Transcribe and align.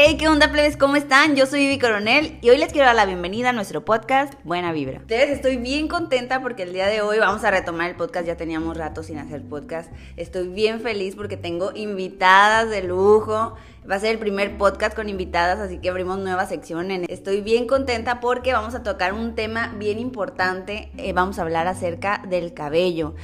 Hey, 0.00 0.16
¿qué 0.16 0.28
onda, 0.28 0.52
plebes? 0.52 0.76
¿Cómo 0.76 0.94
están? 0.94 1.34
Yo 1.34 1.44
soy 1.46 1.58
Vivi 1.58 1.80
Coronel 1.80 2.38
y 2.40 2.50
hoy 2.50 2.58
les 2.58 2.70
quiero 2.70 2.86
dar 2.86 2.94
la 2.94 3.04
bienvenida 3.04 3.48
a 3.48 3.52
nuestro 3.52 3.84
podcast 3.84 4.32
Buena 4.44 4.70
Vibra. 4.70 5.00
Ustedes, 5.00 5.30
estoy 5.30 5.56
bien 5.56 5.88
contenta 5.88 6.40
porque 6.40 6.62
el 6.62 6.72
día 6.72 6.86
de 6.86 7.00
hoy 7.00 7.18
vamos 7.18 7.42
a 7.42 7.50
retomar 7.50 7.90
el 7.90 7.96
podcast. 7.96 8.24
Ya 8.24 8.36
teníamos 8.36 8.76
rato 8.76 9.02
sin 9.02 9.18
hacer 9.18 9.42
podcast. 9.42 9.90
Estoy 10.16 10.46
bien 10.46 10.82
feliz 10.82 11.16
porque 11.16 11.36
tengo 11.36 11.72
invitadas 11.74 12.70
de 12.70 12.84
lujo. 12.84 13.56
Va 13.90 13.94
a 13.94 14.00
ser 14.00 14.10
el 14.10 14.18
primer 14.18 14.58
podcast 14.58 14.94
con 14.94 15.08
invitadas, 15.08 15.60
así 15.60 15.78
que 15.78 15.88
abrimos 15.88 16.18
nueva 16.18 16.44
sección. 16.44 16.90
Estoy 16.90 17.40
bien 17.40 17.66
contenta 17.66 18.20
porque 18.20 18.52
vamos 18.52 18.74
a 18.74 18.82
tocar 18.82 19.14
un 19.14 19.34
tema 19.34 19.74
bien 19.78 19.98
importante. 19.98 20.90
Eh, 20.98 21.14
vamos 21.14 21.38
a 21.38 21.42
hablar 21.42 21.66
acerca 21.66 22.22
del 22.28 22.52
cabello. 22.52 23.14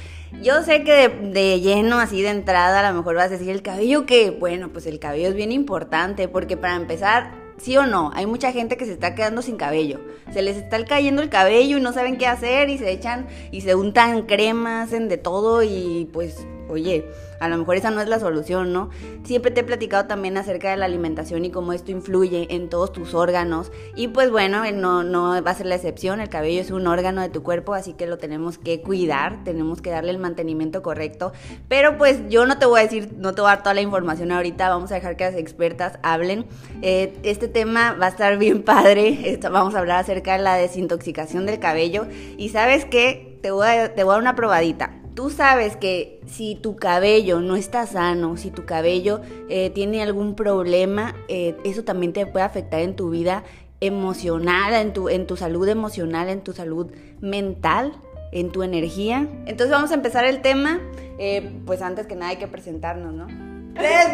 Yo 0.41 0.63
sé 0.63 0.83
que 0.83 0.91
de, 0.91 1.09
de, 1.09 1.61
lleno, 1.61 1.99
así 1.99 2.23
de 2.23 2.29
entrada, 2.29 2.79
a 2.79 2.91
lo 2.91 2.97
mejor 2.97 3.13
vas 3.13 3.27
a 3.27 3.29
decir 3.29 3.51
el 3.51 3.61
cabello 3.61 4.07
que, 4.07 4.31
bueno, 4.31 4.69
pues 4.69 4.87
el 4.87 4.97
cabello 4.97 5.27
es 5.27 5.35
bien 5.35 5.51
importante 5.51 6.27
porque 6.27 6.57
para 6.57 6.75
empezar, 6.75 7.31
sí 7.57 7.77
o 7.77 7.85
no, 7.85 8.09
hay 8.15 8.25
mucha 8.25 8.51
gente 8.51 8.75
que 8.75 8.85
se 8.85 8.93
está 8.93 9.13
quedando 9.13 9.43
sin 9.43 9.57
cabello. 9.57 9.99
Se 10.33 10.41
les 10.41 10.57
está 10.57 10.83
cayendo 10.83 11.21
el 11.21 11.29
cabello 11.29 11.77
y 11.77 11.81
no 11.81 11.93
saben 11.93 12.17
qué 12.17 12.25
hacer 12.25 12.71
y 12.71 12.79
se 12.79 12.89
echan 12.89 13.27
y 13.51 13.61
se 13.61 13.75
untan 13.75 14.23
cremas, 14.23 14.93
en 14.93 15.09
de 15.09 15.17
todo 15.17 15.61
y 15.61 16.09
pues, 16.11 16.47
oye, 16.69 17.05
a 17.39 17.47
lo 17.49 17.57
mejor 17.57 17.75
esa 17.75 17.91
no 17.91 18.01
es 18.01 18.07
la 18.07 18.19
solución, 18.19 18.73
¿no? 18.73 18.89
Siempre 19.23 19.51
te 19.51 19.61
he 19.61 19.63
platicado 19.63 20.05
también 20.05 20.37
acerca 20.37 20.71
de 20.71 20.77
la 20.77 20.85
alimentación 20.85 21.45
y 21.45 21.51
cómo 21.51 21.73
esto 21.73 21.91
influye 21.91 22.47
en 22.49 22.69
todos 22.69 22.91
tus 22.91 23.13
órganos. 23.13 23.71
Y 23.95 24.07
pues 24.09 24.31
bueno, 24.31 24.69
no, 24.71 25.03
no 25.03 25.41
va 25.43 25.51
a 25.51 25.55
ser 25.55 25.65
la 25.65 25.75
excepción, 25.75 26.19
el 26.21 26.29
cabello 26.29 26.61
es 26.61 26.71
un 26.71 26.87
órgano 26.87 27.21
de 27.21 27.29
tu 27.29 27.43
cuerpo, 27.43 27.73
así 27.73 27.93
que 27.93 28.07
lo 28.07 28.17
tenemos 28.17 28.57
que 28.57 28.81
cuidar, 28.81 29.43
tenemos 29.43 29.81
que 29.81 29.89
darle 29.89 30.11
el 30.11 30.17
mantenimiento 30.17 30.81
correcto. 30.81 31.33
Pero 31.67 31.97
pues 31.97 32.21
yo 32.29 32.45
no 32.45 32.57
te 32.57 32.65
voy 32.65 32.79
a 32.79 32.83
decir, 32.83 33.13
no 33.17 33.33
te 33.33 33.41
voy 33.41 33.49
a 33.49 33.55
dar 33.55 33.63
toda 33.63 33.73
la 33.73 33.81
información 33.81 34.31
ahorita, 34.31 34.69
vamos 34.69 34.91
a 34.91 34.95
dejar 34.95 35.17
que 35.17 35.25
las 35.25 35.35
expertas 35.35 35.99
hablen. 36.03 36.45
Eh, 36.81 37.17
este 37.23 37.47
tema 37.47 37.93
va 37.93 38.07
a 38.07 38.09
estar 38.09 38.37
bien 38.39 38.63
padre, 38.63 39.39
vamos 39.51 39.75
a 39.75 39.79
hablar 39.79 39.99
acerca 39.99 40.33
de 40.33 40.43
la 40.43 40.55
desintoxicación 40.55 41.45
del 41.45 41.59
cabello. 41.59 42.07
Y 42.37 42.49
sabes 42.49 42.85
qué, 42.85 43.39
te 43.41 43.51
voy 43.51 43.67
a, 43.67 43.93
te 43.93 44.03
voy 44.03 44.11
a 44.11 44.13
dar 44.13 44.21
una 44.21 44.35
probadita 44.35 45.01
tú 45.15 45.29
sabes 45.29 45.77
que 45.77 46.19
si 46.27 46.55
tu 46.55 46.75
cabello 46.75 47.39
no 47.39 47.55
está 47.55 47.87
sano, 47.87 48.37
si 48.37 48.51
tu 48.51 48.65
cabello 48.65 49.21
eh, 49.49 49.69
tiene 49.71 50.03
algún 50.03 50.35
problema, 50.35 51.15
eh, 51.29 51.55
eso 51.63 51.83
también 51.83 52.13
te 52.13 52.25
puede 52.25 52.45
afectar 52.45 52.81
en 52.81 52.95
tu 52.95 53.09
vida 53.09 53.43
emocional, 53.79 54.73
en 54.73 54.93
tu, 54.93 55.09
en 55.09 55.25
tu 55.25 55.37
salud 55.37 55.67
emocional, 55.67 56.29
en 56.29 56.41
tu 56.41 56.53
salud 56.53 56.91
mental, 57.21 57.93
en 58.31 58.51
tu 58.51 58.63
energía. 58.63 59.27
Entonces 59.45 59.69
vamos 59.69 59.91
a 59.91 59.95
empezar 59.95 60.25
el 60.25 60.41
tema. 60.41 60.81
Eh, 61.17 61.61
pues 61.65 61.81
antes 61.81 62.07
que 62.07 62.15
nada 62.15 62.31
hay 62.31 62.37
que 62.37 62.47
presentarnos, 62.47 63.13
¿no? 63.13 63.27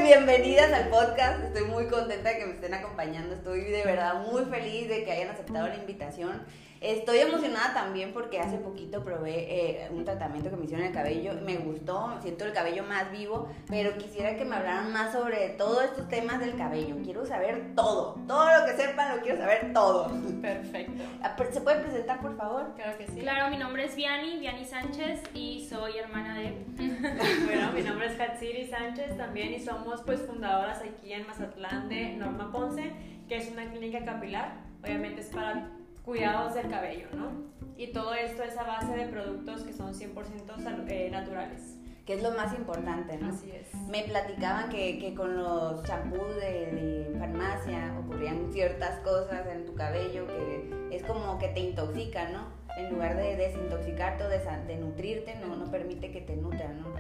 Bienvenidas 0.04 0.72
al 0.74 0.90
podcast. 0.90 1.44
Estoy 1.44 1.66
muy 1.66 1.86
contenta 1.86 2.30
de 2.30 2.40
que 2.40 2.46
me 2.46 2.54
estén 2.54 2.74
acompañando. 2.74 3.36
Estoy 3.36 3.62
de 3.62 3.84
verdad 3.84 4.26
muy 4.32 4.46
feliz 4.46 4.90
de 4.90 5.04
que 5.04 5.12
hayan 5.12 5.30
aceptado 5.30 5.68
la 5.68 5.76
invitación. 5.76 6.42
Estoy 6.82 7.20
emocionada 7.20 7.76
también 7.76 8.12
porque 8.12 8.40
hace 8.40 8.58
poquito 8.58 9.04
probé 9.04 9.86
eh, 9.86 9.90
un 9.92 10.04
tratamiento 10.04 10.50
que 10.50 10.56
me 10.56 10.66
hicieron 10.66 10.84
en 10.84 10.92
el 10.92 10.98
cabello. 10.98 11.34
Me 11.46 11.58
gustó, 11.58 12.18
siento 12.24 12.44
el 12.44 12.54
cabello 12.54 12.84
más 12.84 13.12
vivo, 13.12 13.48
pero 13.68 13.96
quisiera 14.00 14.36
que 14.36 14.46
me 14.46 14.56
hablaran 14.56 14.92
más 14.92 15.12
sobre 15.12 15.50
todos 15.50 15.84
estos 15.84 16.10
temas 16.10 16.40
del 16.40 16.58
cabello. 16.58 16.96
Quiero 17.04 17.24
saber 17.24 17.76
todo. 17.76 18.16
Todo 18.28 18.46
lo 18.46 18.66
que 18.66 18.74
sepan 18.76 19.16
lo 19.16 19.22
quiero 19.22 19.38
saber 19.38 19.72
todo. 19.74 20.12
Perfecto. 20.42 21.04
Ah, 21.22 21.36
¿Se 21.52 21.62
puede 21.62 21.82
presentar, 21.82 22.20
por 22.20 22.36
favor? 22.36 22.74
Claro 22.76 22.98
que 22.98 23.06
sí. 23.06 23.20
Claro, 23.20 23.52
mi 23.52 23.58
nombre 23.58 23.86
es 23.86 23.96
Viani, 23.96 24.40
Viani 24.40 24.66
Sánchez 24.66 25.22
y 25.36 25.68
soy 25.70 26.00
hermana 26.00 26.36
de... 26.36 26.66
bueno, 27.46 27.74
mi 27.74 27.84
nombre 27.84 28.08
es 28.08 28.20
Hatsiri 28.20 28.66
Sánchez 28.66 29.16
también 29.18 29.54
y 29.54 29.60
somos 29.60 30.02
pues 30.02 30.22
fundadoras 30.22 30.82
aquí 30.82 31.14
en 31.14 31.28
Mazatlán 31.28 31.90
de 31.90 32.14
Norma 32.14 32.52
Ponce, 32.52 32.92
que 33.28 33.38
es 33.38 33.52
una 33.52 33.70
clínica 33.70 34.04
capilar. 34.04 34.54
Obviamente 34.84 35.22
es 35.22 35.28
para 35.28 35.70
cuidados 36.12 36.54
del 36.56 36.68
cabello, 36.68 37.08
¿no? 37.16 37.32
Y 37.78 37.88
todo 37.94 38.14
esto 38.14 38.44
es 38.44 38.58
a 38.58 38.64
base 38.64 38.94
de 38.98 39.06
productos 39.06 39.64
que 39.64 39.72
son 39.72 39.94
100% 39.94 40.90
eh, 40.90 41.10
naturales. 41.10 41.78
Que 42.06 42.16
es 42.16 42.22
lo 42.22 42.32
más 42.32 42.54
importante, 42.54 43.18
¿no? 43.18 43.30
Así 43.30 43.50
es. 43.50 43.74
Me 43.88 44.04
platicaban 44.04 44.70
que, 44.70 45.00
que 45.00 45.16
con 45.16 45.38
los 45.38 45.82
champús 45.84 46.36
de, 46.36 47.06
de, 47.12 47.16
farmacia 47.18 47.98
ocurrían 48.04 48.52
ciertas 48.52 49.00
cosas 49.00 49.48
en 49.48 49.66
tu 49.66 49.74
cabello 49.74 50.28
que 50.28 50.90
es 50.92 51.04
como 51.04 51.40
que 51.40 51.48
te 51.48 51.62
intoxican, 51.62 52.34
¿no? 52.34 52.48
En 52.78 52.92
lugar 52.92 53.16
de 53.16 53.38
desintoxicarte 53.38 54.26
o 54.26 54.28
de, 54.28 54.40
de 54.68 54.76
nutrirte, 54.76 55.36
no, 55.36 55.56
no 55.56 55.72
permite 55.72 56.12
que 56.12 56.20
te 56.20 56.36
nutran, 56.36 56.82
¿no? 56.82 56.94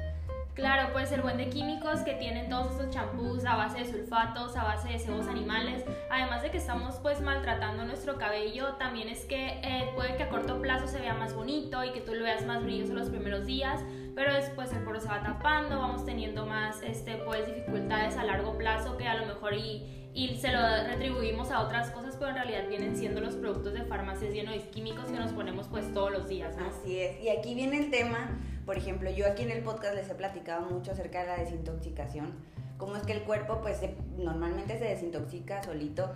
Claro, 0.53 0.91
puede 0.91 1.05
ser 1.05 1.21
buen 1.21 1.37
de 1.37 1.49
químicos 1.49 2.01
que 2.01 2.13
tienen 2.15 2.49
todos 2.49 2.71
estos 2.71 2.89
champús 2.89 3.45
a 3.45 3.55
base 3.55 3.79
de 3.79 3.85
sulfatos, 3.85 4.57
a 4.57 4.63
base 4.63 4.89
de 4.89 4.99
cebos 4.99 5.27
animales. 5.27 5.85
Además 6.09 6.41
de 6.41 6.51
que 6.51 6.57
estamos 6.57 6.95
pues 6.95 7.21
maltratando 7.21 7.85
nuestro 7.85 8.17
cabello, 8.17 8.73
también 8.73 9.07
es 9.07 9.23
que 9.23 9.61
eh, 9.63 9.89
puede 9.95 10.17
que 10.17 10.23
a 10.23 10.29
corto 10.29 10.61
plazo 10.61 10.87
se 10.87 10.99
vea 10.99 11.13
más 11.13 11.33
bonito 11.33 11.85
y 11.85 11.93
que 11.93 12.01
tú 12.01 12.13
lo 12.13 12.23
veas 12.23 12.45
más 12.45 12.63
brilloso 12.63 12.93
los 12.93 13.09
primeros 13.09 13.45
días, 13.45 13.79
pero 14.13 14.33
después 14.33 14.73
el 14.73 14.83
poro 14.83 14.99
se 14.99 15.07
va 15.07 15.23
tapando, 15.23 15.79
vamos 15.79 16.05
teniendo 16.05 16.45
más 16.45 16.81
este, 16.81 17.15
pues, 17.25 17.47
dificultades 17.47 18.17
a 18.17 18.25
largo 18.25 18.57
plazo 18.57 18.97
que 18.97 19.07
a 19.07 19.15
lo 19.15 19.27
mejor 19.27 19.53
y, 19.53 20.09
y 20.13 20.35
se 20.35 20.51
lo 20.51 20.59
retribuimos 20.85 21.49
a 21.51 21.61
otras 21.61 21.91
cosas, 21.91 22.17
pero 22.17 22.31
en 22.31 22.35
realidad 22.35 22.67
vienen 22.67 22.97
siendo 22.97 23.21
los 23.21 23.35
productos 23.35 23.71
de 23.73 23.83
farmacias 23.85 24.33
llenos 24.33 24.53
de 24.53 24.69
químicos 24.69 25.05
que 25.05 25.17
nos 25.17 25.31
ponemos 25.31 25.69
pues 25.69 25.93
todos 25.93 26.11
los 26.11 26.27
días. 26.27 26.57
Así 26.57 26.99
es, 26.99 27.23
y 27.23 27.29
aquí 27.29 27.55
viene 27.55 27.77
el 27.77 27.89
tema 27.89 28.37
por 28.71 28.77
ejemplo, 28.77 29.09
yo 29.11 29.27
aquí 29.27 29.43
en 29.43 29.51
el 29.51 29.63
podcast 29.63 29.95
les 29.95 30.09
he 30.09 30.15
platicado 30.15 30.65
mucho 30.69 30.93
acerca 30.93 31.19
de 31.19 31.27
la 31.27 31.35
desintoxicación, 31.39 32.31
cómo 32.77 32.95
es 32.95 33.03
que 33.03 33.11
el 33.11 33.23
cuerpo 33.23 33.59
pues 33.61 33.81
normalmente 34.17 34.79
se 34.79 34.85
desintoxica 34.85 35.61
solito, 35.61 36.09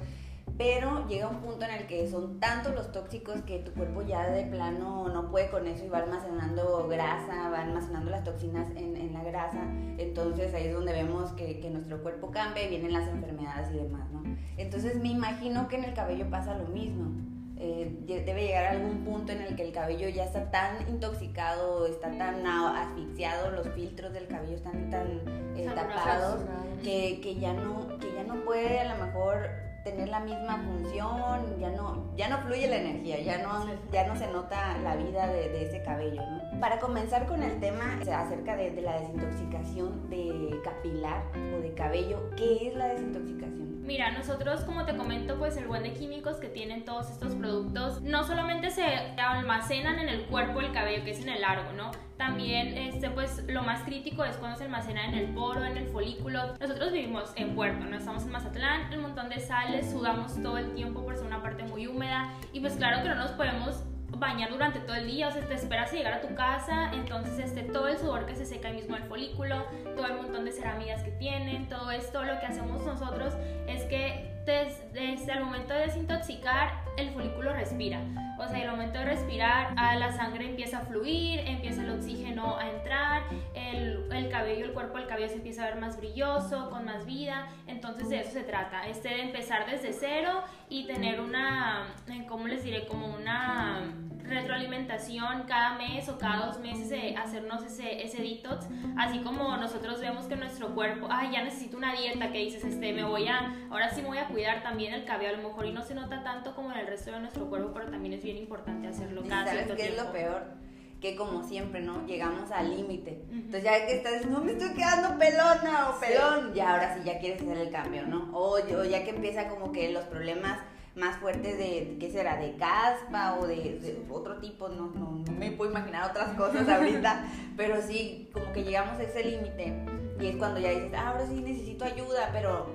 pero 0.57 1.05
llega 1.05 1.27
un 1.27 1.41
punto 1.41 1.65
en 1.65 1.71
el 1.71 1.85
que 1.85 2.07
son 2.07 2.39
tantos 2.39 2.73
los 2.73 2.93
tóxicos 2.93 3.41
que 3.41 3.59
tu 3.59 3.73
cuerpo 3.73 4.03
ya 4.03 4.29
de 4.29 4.45
plano 4.45 5.09
no 5.09 5.29
puede 5.31 5.49
con 5.49 5.67
eso 5.67 5.83
y 5.83 5.89
va 5.89 5.97
almacenando 5.97 6.87
grasa, 6.87 7.49
va 7.49 7.59
almacenando 7.59 8.09
las 8.09 8.23
toxinas 8.23 8.69
en, 8.77 8.95
en 8.95 9.11
la 9.11 9.25
grasa, 9.25 9.59
entonces 9.97 10.53
ahí 10.53 10.67
es 10.67 10.73
donde 10.73 10.93
vemos 10.93 11.33
que, 11.33 11.59
que, 11.59 11.69
nuestro 11.69 12.01
cuerpo 12.01 12.31
cambia 12.31 12.63
y 12.63 12.69
vienen 12.69 12.93
las 12.93 13.09
enfermedades 13.09 13.69
y 13.73 13.79
demás, 13.79 14.09
¿no? 14.13 14.23
Entonces 14.55 14.95
me 15.01 15.09
imagino 15.09 15.67
que 15.67 15.75
en 15.75 15.83
el 15.83 15.93
cabello 15.93 16.29
pasa 16.29 16.57
lo 16.57 16.67
mismo 16.67 17.34
eh, 17.57 17.89
debe 18.05 18.47
llegar 18.47 18.65
a 18.65 18.71
algún 18.71 19.05
punto 19.05 19.31
en 19.31 19.41
el 19.41 19.55
que 19.55 19.63
el 19.63 19.71
cabello 19.71 20.09
ya 20.09 20.25
está 20.25 20.51
tan 20.51 20.87
intoxicado, 20.89 21.87
está 21.87 22.11
tan 22.17 22.45
asfixiado, 22.45 23.51
los 23.51 23.69
filtros 23.69 24.11
del 24.13 24.27
cabello 24.27 24.55
están 24.55 24.89
tan 24.89 25.21
eh, 25.55 25.65
tapados 25.73 26.41
que, 26.83 27.21
que, 27.21 27.35
ya 27.35 27.53
no, 27.53 27.97
que 27.99 28.13
ya 28.13 28.23
no 28.23 28.43
puede 28.43 28.79
a 28.79 28.95
lo 28.95 29.05
mejor 29.05 29.49
tener 29.85 30.09
la 30.09 30.19
misma 30.19 30.57
función, 30.57 31.59
ya 31.59 31.69
no, 31.69 32.11
ya 32.17 32.27
no 32.27 32.39
fluye 32.39 32.67
la 32.67 32.77
energía, 32.77 33.21
ya 33.21 33.37
no, 33.37 33.65
ya 33.91 34.07
no 34.07 34.15
se 34.15 34.27
nota 34.27 34.77
la 34.79 34.95
vida 34.95 35.27
de, 35.27 35.49
de 35.49 35.65
ese 35.67 35.83
cabello. 35.83 36.21
¿no? 36.23 36.59
Para 36.59 36.79
comenzar 36.79 37.27
con 37.27 37.43
el 37.43 37.59
tema 37.59 37.99
acerca 38.01 38.57
de, 38.57 38.71
de 38.71 38.81
la 38.81 38.99
desintoxicación 38.99 40.09
de 40.09 40.59
capilar 40.63 41.23
o 41.55 41.61
de 41.61 41.73
cabello, 41.75 42.31
¿qué 42.35 42.67
es 42.67 42.75
la 42.75 42.87
desintoxicación? 42.87 43.74
Mira, 43.85 44.09
nosotros 44.11 44.61
como 44.61 44.83
te 44.83 44.97
comento, 44.97 45.37
pues 45.37 45.57
el 45.57 45.67
buen 45.67 45.83
de 45.83 45.93
químicos 45.93 46.37
que 46.37 46.47
tienen 46.47 46.85
todos 46.85 47.11
estos 47.11 47.35
productos 47.35 48.01
no 48.01 48.23
solamente 48.23 48.71
se 48.71 48.83
almacenan 48.83 49.99
en 49.99 50.09
el 50.09 50.25
cuerpo 50.25 50.59
del 50.59 50.71
cabello, 50.71 51.03
que 51.03 51.11
es 51.11 51.21
en 51.21 51.29
el 51.29 51.41
largo, 51.41 51.71
¿no? 51.73 51.91
También 52.17 52.75
este, 52.77 53.11
pues 53.11 53.43
lo 53.47 53.61
más 53.61 53.83
crítico 53.83 54.25
es 54.25 54.37
cuando 54.37 54.57
se 54.57 54.63
almacena 54.63 55.05
en 55.05 55.13
el 55.13 55.27
poro, 55.35 55.63
en 55.63 55.77
el 55.77 55.85
folículo. 55.87 56.55
Nosotros 56.59 56.93
vivimos 56.93 57.31
en 57.35 57.53
Puerto, 57.53 57.85
no 57.85 57.97
estamos 57.97 58.23
en 58.23 58.31
Mazatlán, 58.31 58.91
un 58.91 59.01
montón 59.03 59.29
de 59.29 59.39
sales, 59.39 59.91
sudamos 59.91 60.41
todo 60.41 60.57
el 60.57 60.73
tiempo 60.73 61.03
por 61.03 61.15
ser 61.15 61.27
una 61.27 61.43
parte 61.43 61.63
muy 61.63 61.85
húmeda 61.85 62.31
y 62.53 62.61
pues 62.61 62.73
claro 62.77 63.03
que 63.03 63.09
no 63.09 63.15
nos 63.15 63.31
podemos 63.31 63.83
bañar 64.17 64.49
durante 64.49 64.79
todo 64.79 64.95
el 64.95 65.07
día, 65.07 65.27
o 65.27 65.31
sea, 65.31 65.45
te 65.45 65.53
esperas 65.53 65.91
a 65.91 65.95
llegar 65.95 66.13
a 66.13 66.21
tu 66.21 66.33
casa, 66.35 66.91
entonces 66.93 67.39
este, 67.39 67.63
todo 67.63 67.87
el 67.87 67.97
sudor 67.97 68.25
que 68.25 68.35
se 68.35 68.45
seca 68.45 68.67
ahí 68.67 68.75
mismo 68.75 68.95
el 68.95 69.03
folículo, 69.03 69.65
todo 69.95 70.07
el 70.07 70.15
montón 70.15 70.45
de 70.45 70.51
ceramidas 70.51 71.03
que 71.03 71.11
tienen, 71.11 71.67
todo 71.69 71.91
esto, 71.91 72.23
lo 72.23 72.39
que 72.39 72.45
hacemos 72.45 72.85
nosotros 72.85 73.33
es 73.67 73.83
que 73.83 74.34
desde, 74.45 75.33
el 75.33 75.43
momento 75.43 75.73
de 75.73 75.81
desintoxicar, 75.81 76.83
el 76.97 77.09
folículo 77.09 77.53
respira. 77.53 77.99
O 78.37 78.47
sea, 78.47 78.61
el 78.61 78.69
momento 78.69 78.99
de 78.99 79.05
respirar, 79.05 79.73
la 79.75 80.11
sangre 80.11 80.45
empieza 80.45 80.79
a 80.79 80.81
fluir, 80.81 81.39
empieza 81.39 81.83
el 81.83 81.89
oxígeno 81.89 82.57
a 82.57 82.69
entrar, 82.69 83.23
el, 83.53 84.11
el, 84.11 84.29
cabello, 84.29 84.65
el 84.65 84.73
cuerpo 84.73 84.97
del 84.97 85.07
cabello 85.07 85.29
se 85.29 85.35
empieza 85.35 85.63
a 85.63 85.69
ver 85.69 85.79
más 85.79 85.97
brilloso, 85.97 86.69
con 86.69 86.85
más 86.85 87.05
vida. 87.05 87.47
Entonces 87.67 88.09
de 88.09 88.19
eso 88.19 88.31
se 88.31 88.43
trata, 88.43 88.87
este 88.87 89.09
de 89.09 89.21
empezar 89.23 89.65
desde 89.65 89.93
cero 89.93 90.43
y 90.69 90.85
tener 90.85 91.21
una, 91.21 91.87
¿cómo 92.27 92.47
les 92.47 92.63
diré? 92.63 92.85
Como 92.85 93.07
una 93.07 93.83
retroalimentación 94.27 95.43
cada 95.47 95.77
mes 95.77 96.07
o 96.09 96.17
cada 96.17 96.47
dos 96.47 96.59
meses 96.59 96.89
de 96.89 97.15
hacernos 97.15 97.63
ese, 97.63 98.03
ese 98.03 98.21
detox, 98.21 98.65
así 98.97 99.19
como 99.19 99.55
nosotros 99.57 99.99
vemos 100.01 100.25
que 100.25 100.35
nuestro 100.35 100.73
cuerpo, 100.73 101.07
ay, 101.09 101.31
ya 101.33 101.43
necesito 101.43 101.77
una 101.77 101.93
dieta, 101.93 102.31
que 102.31 102.39
dices, 102.39 102.63
este, 102.63 102.93
me 102.93 103.03
voy 103.03 103.27
a, 103.27 103.55
ahora 103.69 103.89
sí 103.89 104.01
me 104.01 104.07
voy 104.07 104.17
a 104.17 104.27
cuidar 104.27 104.63
también 104.63 104.93
el 104.93 105.05
cabello, 105.05 105.35
a 105.35 105.37
lo 105.37 105.47
mejor 105.49 105.65
y 105.65 105.71
no 105.71 105.83
se 105.83 105.95
nota 105.95 106.23
tanto 106.23 106.55
como 106.55 106.71
en 106.71 106.79
el 106.79 106.87
resto 106.87 107.11
de 107.11 107.19
nuestro 107.19 107.49
cuerpo, 107.49 107.71
pero 107.73 107.89
también 107.89 108.13
es 108.13 108.23
bien 108.23 108.37
importante 108.37 108.87
hacerlo 108.87 109.23
cada 109.27 109.47
¿Sabes 109.47 109.71
qué 109.75 109.87
es 109.87 109.97
lo 109.97 110.11
peor? 110.11 110.65
que 111.01 111.15
como 111.15 111.43
siempre, 111.43 111.81
¿no? 111.81 112.07
Llegamos 112.07 112.49
al 112.51 112.75
límite. 112.75 113.21
Entonces 113.29 113.63
ya 113.63 113.85
que 113.85 113.97
estás, 113.97 114.25
no 114.25 114.39
me 114.41 114.53
estoy 114.53 114.73
quedando 114.73 115.19
pelona 115.19 115.89
o 115.89 115.99
pelón, 115.99 116.53
ya 116.55 116.71
ahora 116.71 116.95
sí 116.95 117.01
ya 117.05 117.19
quieres 117.19 117.41
hacer 117.41 117.57
el 117.57 117.69
cambio, 117.69 118.07
¿no? 118.07 118.31
O, 118.33 118.55
o 118.55 118.83
ya 118.85 119.03
que 119.03 119.11
empieza 119.11 119.47
como 119.49 119.71
que 119.71 119.91
los 119.91 120.05
problemas 120.05 120.59
más 120.95 121.17
fuertes 121.17 121.57
de, 121.57 121.97
¿qué 121.99 122.11
será? 122.11 122.37
De 122.37 122.55
caspa 122.55 123.37
o 123.39 123.47
de, 123.47 124.05
otro 124.09 124.37
tipo, 124.39 124.69
no, 124.69 124.91
no, 124.95 125.23
me 125.33 125.51
puedo 125.51 125.71
imaginar 125.71 126.09
otras 126.09 126.29
cosas 126.35 126.67
ahorita, 126.67 127.25
pero 127.57 127.81
sí, 127.81 128.29
como 128.33 128.51
que 128.53 128.63
llegamos 128.63 128.99
a 128.99 129.03
ese 129.03 129.23
límite 129.23 129.73
y 130.19 130.27
es 130.27 130.37
cuando 130.37 130.59
ya 130.59 130.69
dices, 130.69 130.93
ah, 130.95 131.09
ahora 131.09 131.27
sí 131.27 131.41
necesito 131.41 131.83
ayuda, 131.85 132.29
pero 132.31 132.67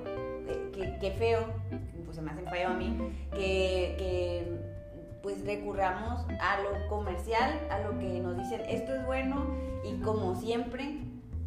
eh, 0.47 0.99
qué, 1.01 1.11
feo, 1.13 1.47
pues 2.05 2.17
se 2.17 2.23
me 2.23 2.31
hace 2.31 2.43
feo 2.43 2.71
a 2.71 2.75
mí, 2.75 2.97
que, 3.33 3.95
que 3.99 4.61
pues 5.23 5.45
recurramos 5.45 6.25
a 6.41 6.61
lo 6.61 6.89
comercial, 6.89 7.59
a 7.71 7.81
lo 7.81 7.99
que 7.99 8.21
nos 8.21 8.37
dicen 8.37 8.63
esto 8.69 8.95
es 8.95 9.07
bueno 9.07 9.47
y 9.85 10.01
como 10.03 10.35
siempre 10.35 10.99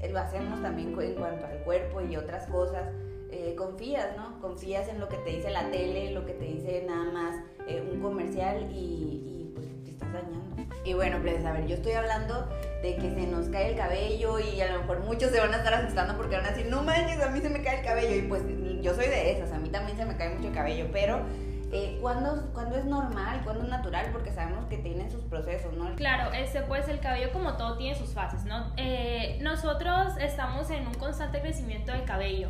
lo 0.10 0.20
hacemos 0.20 0.62
también 0.62 1.00
en 1.00 1.16
cuanto 1.16 1.46
al 1.46 1.64
cuerpo 1.64 2.02
y 2.02 2.18
otras 2.18 2.48
cosas. 2.48 2.90
Eh, 3.36 3.56
confías, 3.58 4.16
¿no? 4.16 4.40
Confías 4.40 4.88
en 4.90 5.00
lo 5.00 5.10
que 5.10 5.18
te 5.18 5.32
dice 5.32 5.50
la 5.50 5.72
tele, 5.72 6.12
lo 6.12 6.24
que 6.24 6.34
te 6.34 6.46
dice 6.46 6.84
nada 6.88 7.12
más 7.12 7.36
eh, 7.68 7.84
un 7.92 8.00
comercial 8.00 8.70
y, 8.72 9.52
pues 9.56 9.68
te 9.84 9.90
estás 9.90 10.14
dañando. 10.14 10.56
Y 10.86 10.94
bueno, 10.94 11.18
pues 11.20 11.44
a 11.44 11.52
ver, 11.52 11.66
yo 11.66 11.76
estoy 11.76 11.94
hablando 11.94 12.48
de 12.84 12.96
que 12.96 13.10
se 13.10 13.26
nos 13.26 13.48
cae 13.48 13.72
el 13.72 13.76
cabello 13.76 14.38
y 14.40 14.62
a 14.62 14.72
lo 14.72 14.82
mejor 14.82 15.00
muchos 15.00 15.32
se 15.32 15.40
van 15.40 15.52
a 15.52 15.58
estar 15.58 15.74
asustando 15.74 16.16
porque 16.16 16.36
van 16.36 16.46
a 16.46 16.52
decir, 16.52 16.68
no 16.68 16.84
manches, 16.84 17.20
a 17.22 17.30
mí 17.30 17.42
se 17.42 17.50
me 17.50 17.64
cae 17.64 17.80
el 17.80 17.86
cabello. 17.86 18.16
Y 18.16 18.22
pues 18.28 18.44
yo 18.84 18.94
soy 18.94 19.08
de 19.08 19.32
esas, 19.32 19.52
a 19.52 19.58
mí 19.58 19.70
también 19.70 19.98
se 19.98 20.06
me 20.06 20.16
cae 20.16 20.36
mucho 20.36 20.50
el 20.50 20.54
cabello, 20.54 20.90
pero 20.92 21.24
eh, 21.72 21.98
¿cuándo, 22.02 22.52
es 22.78 22.86
normal, 22.86 23.42
cuándo 23.44 23.64
es 23.64 23.70
natural, 23.70 24.10
porque 24.12 24.32
sabemos 24.32 24.66
que 24.66 24.78
tienen 24.78 25.10
sus 25.10 25.24
procesos, 25.24 25.74
¿no? 25.74 25.96
Claro, 25.96 26.32
ese 26.34 26.62
pues 26.62 26.88
el 26.88 27.00
cabello 27.00 27.32
como 27.34 27.58
todo 27.58 27.78
tiene 27.78 27.98
sus 27.98 28.14
fases, 28.14 28.46
¿no? 28.46 28.72
Eh, 28.78 29.40
nosotros 29.42 30.14
estamos 30.20 30.70
en 30.70 30.86
un 30.86 30.94
constante 30.94 31.42
crecimiento 31.42 31.92
del 31.92 32.04
cabello. 32.04 32.50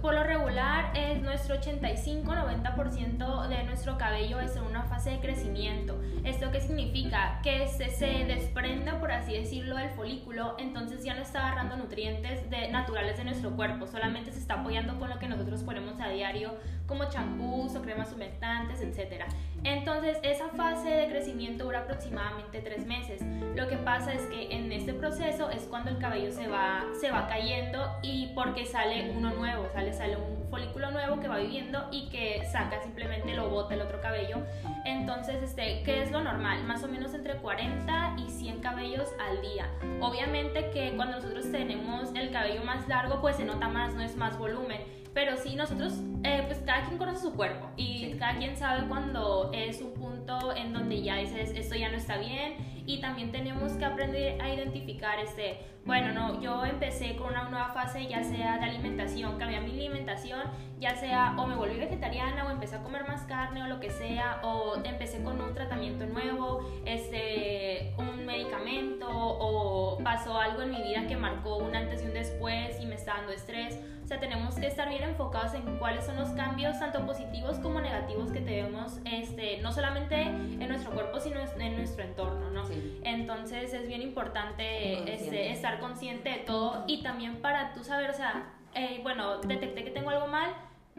Por 0.00 0.14
lo 0.14 0.24
regular, 0.24 0.96
es 0.96 1.20
nuestro 1.22 1.56
85-90% 1.56 3.48
de 3.48 3.64
nuestro 3.64 3.98
cabello 3.98 4.40
es 4.40 4.56
en 4.56 4.64
una 4.64 4.84
fase 4.84 5.10
de 5.10 5.20
crecimiento. 5.20 6.00
¿Esto 6.24 6.50
qué 6.50 6.60
significa? 6.60 7.40
Que 7.42 7.68
se, 7.68 7.90
se 7.90 8.24
desprende, 8.24 8.92
por 8.94 9.12
así 9.12 9.34
decirlo, 9.34 9.76
del 9.76 9.90
folículo, 9.90 10.56
entonces 10.58 11.04
ya 11.04 11.14
no 11.14 11.22
está 11.22 11.46
agarrando 11.46 11.76
nutrientes 11.76 12.48
de, 12.50 12.68
naturales 12.70 13.16
de 13.16 13.24
nuestro 13.24 13.54
cuerpo, 13.56 13.86
solamente 13.86 14.32
se 14.32 14.38
está 14.38 14.54
apoyando 14.54 14.98
con 14.98 15.10
lo 15.10 15.18
que 15.18 15.28
nosotros 15.28 15.62
ponemos 15.62 16.00
a 16.00 16.08
diario, 16.08 16.54
como 16.86 17.08
champús 17.08 17.74
o 17.76 17.82
cremas 17.82 18.12
humectantes, 18.12 18.80
etc. 18.80 19.24
Entonces, 19.62 20.18
esa 20.22 20.48
fase 20.48 20.90
de 20.90 21.08
crecimiento 21.08 21.64
dura 21.64 21.80
aproximadamente 21.80 22.60
tres 22.60 22.86
meses. 22.86 23.22
Lo 23.54 23.66
que 23.68 23.76
pasa 23.78 24.12
es 24.12 24.22
que 24.26 24.54
en 24.54 24.70
este 24.72 24.92
proceso 24.92 25.50
es 25.50 25.62
cuando 25.62 25.90
el 25.90 25.98
cabello 25.98 26.30
se 26.32 26.48
va, 26.48 26.84
se 27.00 27.10
va 27.10 27.26
cayendo 27.26 27.96
y 28.02 28.32
porque 28.34 28.66
sale 28.66 29.10
uno 29.16 29.30
nuevo, 29.30 29.66
sale 29.72 29.92
sale 29.92 30.16
un 30.16 30.46
folículo 30.50 30.90
nuevo 30.90 31.18
que 31.18 31.28
va 31.28 31.38
viviendo 31.38 31.88
y 31.90 32.08
que 32.10 32.44
saca 32.52 32.82
simplemente 32.82 33.34
lo 33.34 33.48
bota 33.48 33.74
el 33.74 33.80
otro 33.80 34.00
cabello. 34.02 34.38
Entonces, 34.84 35.42
este, 35.42 35.82
¿qué 35.82 36.02
es 36.02 36.10
lo 36.10 36.22
normal? 36.22 36.62
Más 36.64 36.84
o 36.84 36.88
menos 36.88 37.14
entre 37.14 37.36
40 37.36 38.16
y 38.18 38.30
100 38.30 38.60
cabellos 38.60 39.08
al 39.18 39.40
día. 39.40 39.70
Obviamente 40.00 40.70
que 40.70 40.92
cuando 40.94 41.16
nosotros 41.16 41.50
tenemos 41.50 42.10
el 42.14 42.30
cabello 42.30 42.62
más 42.64 42.86
largo, 42.86 43.20
pues 43.20 43.36
se 43.36 43.44
nota 43.44 43.68
más, 43.68 43.94
no 43.94 44.02
es 44.02 44.14
más 44.16 44.38
volumen. 44.38 44.82
Pero 45.14 45.36
sí, 45.36 45.54
nosotros, 45.54 45.94
eh, 46.24 46.43
cada 46.64 46.84
quien 46.84 46.98
conoce 46.98 47.22
su 47.22 47.34
cuerpo 47.34 47.70
y 47.76 48.12
cada 48.18 48.38
quien 48.38 48.56
sabe 48.56 48.86
cuando 48.88 49.50
es 49.52 49.80
un 49.80 49.94
punto 49.94 50.54
en 50.56 50.72
donde 50.72 51.02
ya 51.02 51.16
dices, 51.16 51.52
esto 51.54 51.74
ya 51.74 51.90
no 51.90 51.96
está 51.96 52.18
bien 52.18 52.56
y 52.86 53.00
también 53.00 53.32
tenemos 53.32 53.72
que 53.72 53.84
aprender 53.84 54.40
a 54.40 54.52
identificar 54.52 55.18
este, 55.18 55.58
bueno, 55.84 56.12
no, 56.12 56.40
yo 56.40 56.64
empecé 56.64 57.16
con 57.16 57.28
una 57.28 57.48
nueva 57.48 57.68
fase 57.68 58.06
ya 58.06 58.22
sea 58.22 58.58
de 58.58 58.64
alimentación, 58.64 59.38
cambié 59.38 59.60
mi 59.60 59.72
alimentación, 59.72 60.40
ya 60.80 60.94
sea 60.96 61.34
o 61.38 61.46
me 61.46 61.56
volví 61.56 61.76
vegetariana 61.76 62.46
o 62.46 62.50
empecé 62.50 62.76
a 62.76 62.82
comer 62.82 63.06
más 63.06 63.22
carne 63.22 63.62
o 63.62 63.66
lo 63.66 63.80
que 63.80 63.90
sea, 63.90 64.40
o 64.42 64.76
empecé 64.84 65.22
con 65.22 65.40
un 65.40 65.54
tratamiento 65.54 66.06
nuevo, 66.06 66.60
este, 66.84 67.94
un 67.98 68.24
medicamento 68.24 69.06
o 69.08 69.83
pasó 70.04 70.38
algo 70.38 70.62
en 70.62 70.70
mi 70.70 70.82
vida 70.82 71.06
que 71.08 71.16
marcó 71.16 71.56
un 71.56 71.74
antes 71.74 72.02
y 72.02 72.06
un 72.06 72.14
después 72.14 72.80
y 72.80 72.86
me 72.86 72.94
está 72.94 73.14
dando 73.14 73.32
estrés. 73.32 73.80
O 74.04 74.06
sea, 74.06 74.20
tenemos 74.20 74.54
que 74.56 74.66
estar 74.66 74.90
bien 74.90 75.02
enfocados 75.02 75.54
en 75.54 75.78
cuáles 75.78 76.04
son 76.04 76.16
los 76.16 76.28
cambios, 76.30 76.78
tanto 76.78 77.06
positivos 77.06 77.58
como 77.58 77.80
negativos, 77.80 78.30
que 78.30 78.40
tenemos, 78.40 79.00
este, 79.06 79.62
no 79.62 79.72
solamente 79.72 80.20
en 80.20 80.68
nuestro 80.68 80.92
cuerpo, 80.92 81.18
sino 81.20 81.40
en 81.40 81.76
nuestro 81.76 82.04
entorno, 82.04 82.50
¿no? 82.50 82.64
Entonces 83.02 83.72
es 83.72 83.88
bien 83.88 84.02
importante 84.02 85.12
este, 85.12 85.50
estar 85.50 85.80
consciente 85.80 86.28
de 86.28 86.38
todo 86.38 86.84
y 86.86 87.02
también 87.02 87.36
para 87.40 87.72
tú 87.72 87.82
saber, 87.82 88.10
o 88.10 88.14
sea, 88.14 88.52
eh, 88.74 89.00
bueno, 89.02 89.38
detecté 89.38 89.84
que 89.84 89.90
tengo 89.90 90.10
algo 90.10 90.26
mal, 90.26 90.50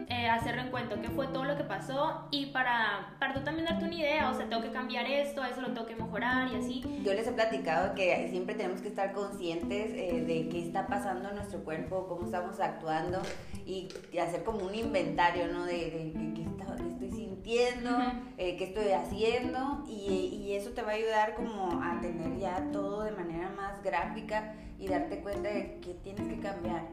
eh, 0.09 0.27
hacer 0.27 0.55
reencuentro, 0.55 1.01
qué 1.01 1.09
fue 1.09 1.27
todo 1.27 1.45
lo 1.45 1.55
que 1.55 1.63
pasó 1.63 2.27
y 2.29 2.47
para, 2.47 3.15
para 3.17 3.33
tú 3.33 3.39
también 3.45 3.65
darte 3.65 3.85
una 3.85 3.95
idea, 3.95 4.29
o 4.29 4.33
sea, 4.35 4.49
tengo 4.49 4.61
que 4.61 4.71
cambiar 4.71 5.05
esto, 5.05 5.43
eso 5.45 5.61
lo 5.61 5.73
tengo 5.73 5.87
que 5.87 5.95
mejorar 5.95 6.51
y 6.51 6.55
así. 6.55 6.83
Yo 7.01 7.13
les 7.13 7.25
he 7.25 7.31
platicado 7.31 7.95
que 7.95 8.27
siempre 8.29 8.55
tenemos 8.55 8.81
que 8.81 8.89
estar 8.89 9.13
conscientes 9.13 9.91
eh, 9.93 10.23
de 10.27 10.49
qué 10.49 10.59
está 10.59 10.87
pasando 10.87 11.29
en 11.29 11.35
nuestro 11.35 11.63
cuerpo, 11.63 12.07
cómo 12.09 12.25
estamos 12.25 12.59
actuando 12.59 13.21
y, 13.65 13.87
hacer 14.21 14.43
como 14.43 14.65
un 14.65 14.75
inventario, 14.75 15.47
¿no? 15.47 15.65
De, 15.65 16.11
qué, 16.35 16.45
estoy 16.89 17.11
sintiendo, 17.11 17.89
eh, 18.37 18.57
qué 18.57 18.65
estoy 18.65 18.91
haciendo 18.91 19.85
y, 19.87 20.41
y 20.43 20.53
eso 20.55 20.71
te 20.71 20.81
va 20.81 20.91
a 20.91 20.95
ayudar 20.95 21.35
como 21.35 21.81
a 21.81 22.01
tener 22.01 22.37
ya 22.37 22.69
todo 22.73 23.03
de 23.03 23.11
manera 23.11 23.49
más 23.49 23.81
gráfica 23.81 24.55
y 24.79 24.87
darte 24.87 25.19
cuenta 25.19 25.49
de 25.49 25.79
que 25.81 25.93
tienes 26.03 26.27
que 26.27 26.39
cambiar. 26.39 26.83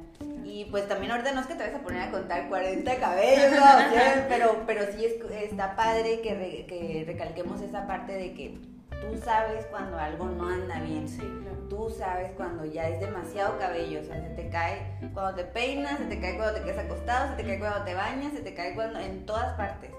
Y 0.44 0.66
pues 0.66 0.88
también 0.88 1.12
ahorita 1.12 1.32
no 1.32 1.40
es 1.40 1.46
que 1.46 1.54
te 1.54 1.64
vayas 1.64 1.80
a 1.80 1.82
poner 1.82 2.02
a 2.02 2.10
contar 2.10 2.48
40 2.48 2.96
cabellos, 2.96 3.52
pero, 4.28 4.62
pero 4.66 4.82
sí 4.92 5.04
está 5.04 5.76
padre 5.76 6.20
que, 6.20 6.66
que 6.68 7.04
recalquemos 7.06 7.60
esa 7.60 7.86
parte 7.86 8.12
de 8.12 8.34
que 8.34 8.58
tú 8.90 9.18
sabes 9.22 9.66
cuando 9.66 9.98
algo 9.98 10.26
no 10.26 10.48
anda 10.48 10.80
bien. 10.80 11.08
Sí, 11.08 11.22
Tú 11.68 11.88
sabes 11.88 12.32
cuando 12.36 12.66
ya 12.66 12.86
es 12.86 13.00
demasiado 13.00 13.58
cabello, 13.58 14.00
o 14.00 14.04
sea, 14.04 14.20
se 14.20 14.28
te 14.34 14.50
cae 14.50 14.98
cuando 15.14 15.36
te 15.36 15.44
peinas, 15.44 15.96
se 15.96 16.04
te 16.04 16.20
cae 16.20 16.36
cuando 16.36 16.58
te 16.58 16.64
quedas 16.64 16.84
acostado, 16.84 17.30
se 17.30 17.42
te 17.42 17.48
cae 17.48 17.58
cuando 17.58 17.84
te 17.84 17.94
bañas, 17.94 18.34
se 18.34 18.40
te 18.40 18.52
cae 18.52 18.74
cuando 18.74 18.98
en 18.98 19.24
todas 19.24 19.56
partes. 19.56 19.90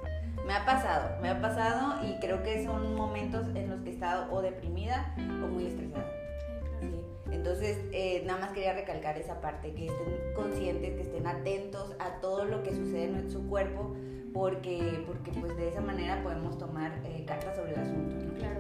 Me 0.46 0.54
ha 0.54 0.66
pasado, 0.66 1.20
me 1.20 1.30
ha 1.30 1.42
pasado 1.42 2.06
y 2.06 2.20
creo 2.20 2.44
que 2.44 2.64
son 2.64 2.94
momentos 2.94 3.48
en 3.56 3.72
los 3.72 3.82
que 3.82 3.90
he 3.90 3.94
estado 3.94 4.32
o 4.32 4.44
deprimida 4.44 5.16
o 5.18 5.48
muy 5.48 5.66
estresada. 5.66 6.06
Entonces, 7.34 7.80
eh, 7.92 8.24
nada 8.26 8.40
más 8.40 8.52
quería 8.52 8.74
recalcar 8.74 9.18
esa 9.18 9.42
parte, 9.42 9.74
que 9.74 9.88
estén 9.88 10.34
conscientes, 10.36 10.96
que 10.96 11.02
estén 11.02 11.28
atentos 11.28 11.96
a 12.00 12.22
todo 12.22 12.46
lo 12.46 12.64
que 12.64 12.72
sucede 12.72 13.06
en 13.06 13.32
su 13.32 13.48
cuerpo, 13.48 13.96
porque, 14.34 15.04
porque 15.06 15.32
pues 15.32 15.56
de 15.58 15.70
esa 15.70 15.82
manera 15.82 16.22
podemos 16.24 16.58
tomar 16.58 17.00
eh, 17.04 17.24
cartas 17.26 17.56
sobre 17.56 17.74
el 17.74 17.80
asunto. 17.80 18.16
Claro. 18.38 18.60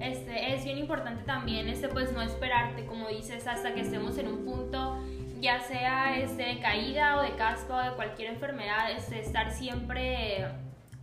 Este, 0.00 0.54
es 0.54 0.64
bien 0.64 0.78
importante 0.78 1.22
también 1.24 1.68
este, 1.68 1.88
pues, 1.88 2.12
no 2.12 2.22
esperarte, 2.22 2.86
como 2.86 3.08
dices, 3.08 3.46
hasta 3.46 3.74
que 3.74 3.82
estemos 3.82 4.18
en 4.18 4.28
un 4.28 4.44
punto 4.44 4.98
ya 5.40 5.58
sea 5.58 6.16
este, 6.18 6.44
de 6.44 6.60
caída 6.60 7.18
o 7.18 7.22
de 7.22 7.34
casco 7.34 7.74
o 7.74 7.82
de 7.82 7.90
cualquier 7.94 8.30
enfermedad, 8.30 8.92
este, 8.92 9.20
estar 9.20 9.50
siempre 9.50 10.46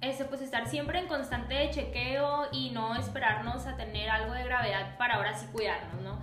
este, 0.02 0.24
pues 0.26 0.42
estar 0.42 0.66
siempre 0.68 1.00
en 1.00 1.08
constante 1.08 1.70
chequeo 1.72 2.48
y 2.54 2.70
no 2.70 2.96
esperarnos 2.96 3.66
a 3.66 3.76
tener 3.76 4.10
algo 4.10 4.34
de 4.34 4.46
gravedad 4.46 4.98
para 4.98 5.16
ahora 5.16 5.34
sí 5.38 5.46
cuidarnos, 5.52 6.02
¿no? 6.02 6.20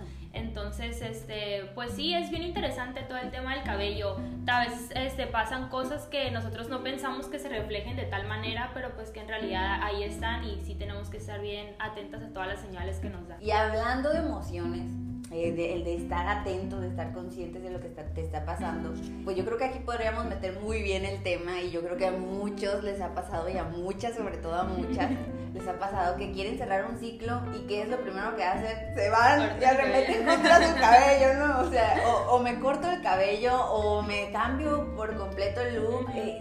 Entonces, 0.67 1.01
este, 1.01 1.71
pues 1.75 1.91
sí, 1.93 2.13
es 2.13 2.29
bien 2.29 2.43
interesante 2.43 3.01
todo 3.03 3.17
el 3.19 3.31
tema 3.31 3.55
del 3.55 3.63
cabello. 3.63 4.17
Tal 4.45 4.67
vez 4.67 4.89
este, 4.95 5.25
pasan 5.25 5.69
cosas 5.69 6.07
que 6.07 6.29
nosotros 6.29 6.67
no 6.67 6.83
pensamos 6.83 7.27
que 7.27 7.39
se 7.39 7.47
reflejen 7.47 7.95
de 7.95 8.03
tal 8.03 8.27
manera, 8.27 8.71
pero 8.73 8.93
pues 8.93 9.09
que 9.11 9.21
en 9.21 9.29
realidad 9.29 9.79
ahí 9.81 10.03
están 10.03 10.43
y 10.43 10.59
sí 10.59 10.75
tenemos 10.75 11.09
que 11.09 11.17
estar 11.17 11.39
bien 11.39 11.73
atentas 11.79 12.21
a 12.21 12.33
todas 12.33 12.49
las 12.49 12.59
señales 12.59 12.99
que 12.99 13.09
nos 13.09 13.25
dan. 13.29 13.41
Y 13.41 13.51
hablando 13.51 14.11
de 14.11 14.19
emociones, 14.19 14.91
eh, 15.29 15.51
de, 15.51 15.73
el 15.73 15.83
de 15.83 15.95
estar 15.95 16.25
atentos, 16.25 16.79
de 16.79 16.87
estar 16.87 17.11
conscientes 17.11 17.61
de 17.61 17.69
lo 17.69 17.81
que 17.81 17.89
te 17.89 18.21
está 18.21 18.45
pasando, 18.45 18.93
pues 19.25 19.35
yo 19.35 19.43
creo 19.43 19.57
que 19.57 19.65
aquí 19.65 19.79
podríamos 19.79 20.25
meter 20.25 20.57
muy 20.61 20.81
bien 20.81 21.03
el 21.03 21.21
tema 21.21 21.61
y 21.61 21.69
yo 21.69 21.81
creo 21.81 21.97
que 21.97 22.07
a 22.07 22.11
muchos 22.11 22.81
les 22.83 23.01
ha 23.01 23.13
pasado 23.13 23.49
y 23.49 23.57
a 23.57 23.65
muchas, 23.65 24.15
sobre 24.15 24.37
todo 24.37 24.55
a 24.55 24.63
muchas, 24.63 25.11
les 25.53 25.67
ha 25.67 25.77
pasado 25.77 26.15
que 26.15 26.31
quieren 26.31 26.57
cerrar 26.57 26.89
un 26.89 26.97
ciclo 26.97 27.41
y 27.53 27.67
¿qué 27.67 27.81
es 27.81 27.89
lo 27.89 27.99
primero 27.99 28.37
que 28.37 28.43
hacen? 28.45 28.95
Se 28.95 29.09
van 29.09 29.61
y 29.61 29.65
arremeten 29.65 30.25
contra 30.25 30.65
su 30.65 30.79
cabello, 30.79 31.45
¿no? 31.45 31.59
O 31.59 31.69
sea, 31.69 32.01
o, 32.29 32.39
me 32.39 32.57
corto 32.61 32.89
el 32.89 33.01
cabello 33.01 33.65
o 33.65 34.01
me 34.03 34.31
cambio 34.31 34.95
por 34.95 35.13
completo 35.17 35.59
el 35.59 35.75
look. 35.75 36.09
Eh, 36.15 36.39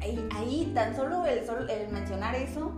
ahí, 0.00 0.28
ahí, 0.36 0.72
tan 0.72 0.94
solo 0.94 1.26
el, 1.26 1.44
solo 1.44 1.66
el 1.68 1.88
mencionar 1.88 2.36
eso 2.36 2.72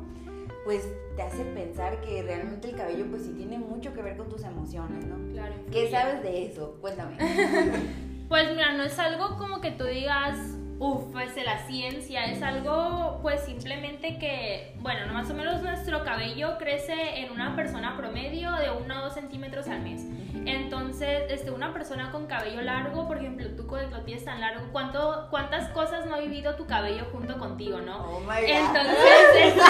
pues 0.67 0.85
te 1.15 1.23
hace 1.23 1.45
pensar 1.45 2.01
que 2.01 2.25
realmente 2.25 2.69
el 2.69 2.77
cabello 2.77 3.07
pues 3.09 3.23
sí 3.23 3.33
tiene 3.37 3.57
mucho 3.57 3.95
que 3.95 4.03
ver 4.03 4.17
con 4.17 4.29
tus 4.29 4.43
emociones, 4.43 5.07
¿no? 5.07 5.33
Claro. 5.33 5.55
¿Qué 5.71 5.89
sabes 5.89 6.25
de 6.25 6.47
eso? 6.47 6.77
Cuéntame. 6.81 7.17
pues 8.29 8.51
mira, 8.51 8.73
no 8.73 8.83
es 8.83 8.99
algo 8.99 9.37
como 9.39 9.61
que 9.61 9.71
tú 9.71 9.85
digas, 9.85 10.37
Uf, 10.79 11.05
pues 11.11 11.35
de 11.35 11.43
la 11.43 11.67
ciencia 11.67 12.27
es 12.27 12.43
algo 12.43 13.19
pues 13.23 13.41
simplemente 13.41 14.19
que, 14.19 14.77
bueno, 14.81 15.11
más 15.11 15.31
o 15.31 15.35
menos 15.35 15.63
nuestro 15.63 16.05
cabello 16.05 16.59
crece 16.59 17.21
en 17.21 17.31
una 17.31 17.57
persona 17.57 17.97
promedio 17.97 18.53
de 18.53 18.71
1 18.71 18.95
a 18.95 19.01
2 19.05 19.15
centímetros 19.15 19.69
al 19.69 19.81
mes. 19.81 20.05
Entonces, 20.45 21.23
este, 21.31 21.51
una 21.51 21.73
persona 21.73 22.13
con 22.13 22.27
cabello 22.27 22.61
largo, 22.61 23.07
por 23.07 23.17
ejemplo, 23.17 23.49
tú 23.57 23.67
con 23.67 23.81
el 23.81 23.89
que 23.89 23.99
tienes 24.01 24.27
tan 24.27 24.41
largo, 24.41 24.67
¿cuánto, 24.71 25.29
¿cuántas 25.31 25.71
cosas 25.71 26.05
no 26.07 26.17
ha 26.17 26.21
vivido 26.21 26.57
tu 26.57 26.67
cabello 26.67 27.07
junto 27.11 27.39
contigo, 27.39 27.81
no? 27.81 27.97
Oh 28.11 28.21
my 28.21 28.27
God. 28.27 28.45
Entonces, 28.45 28.99
este, 29.35 29.61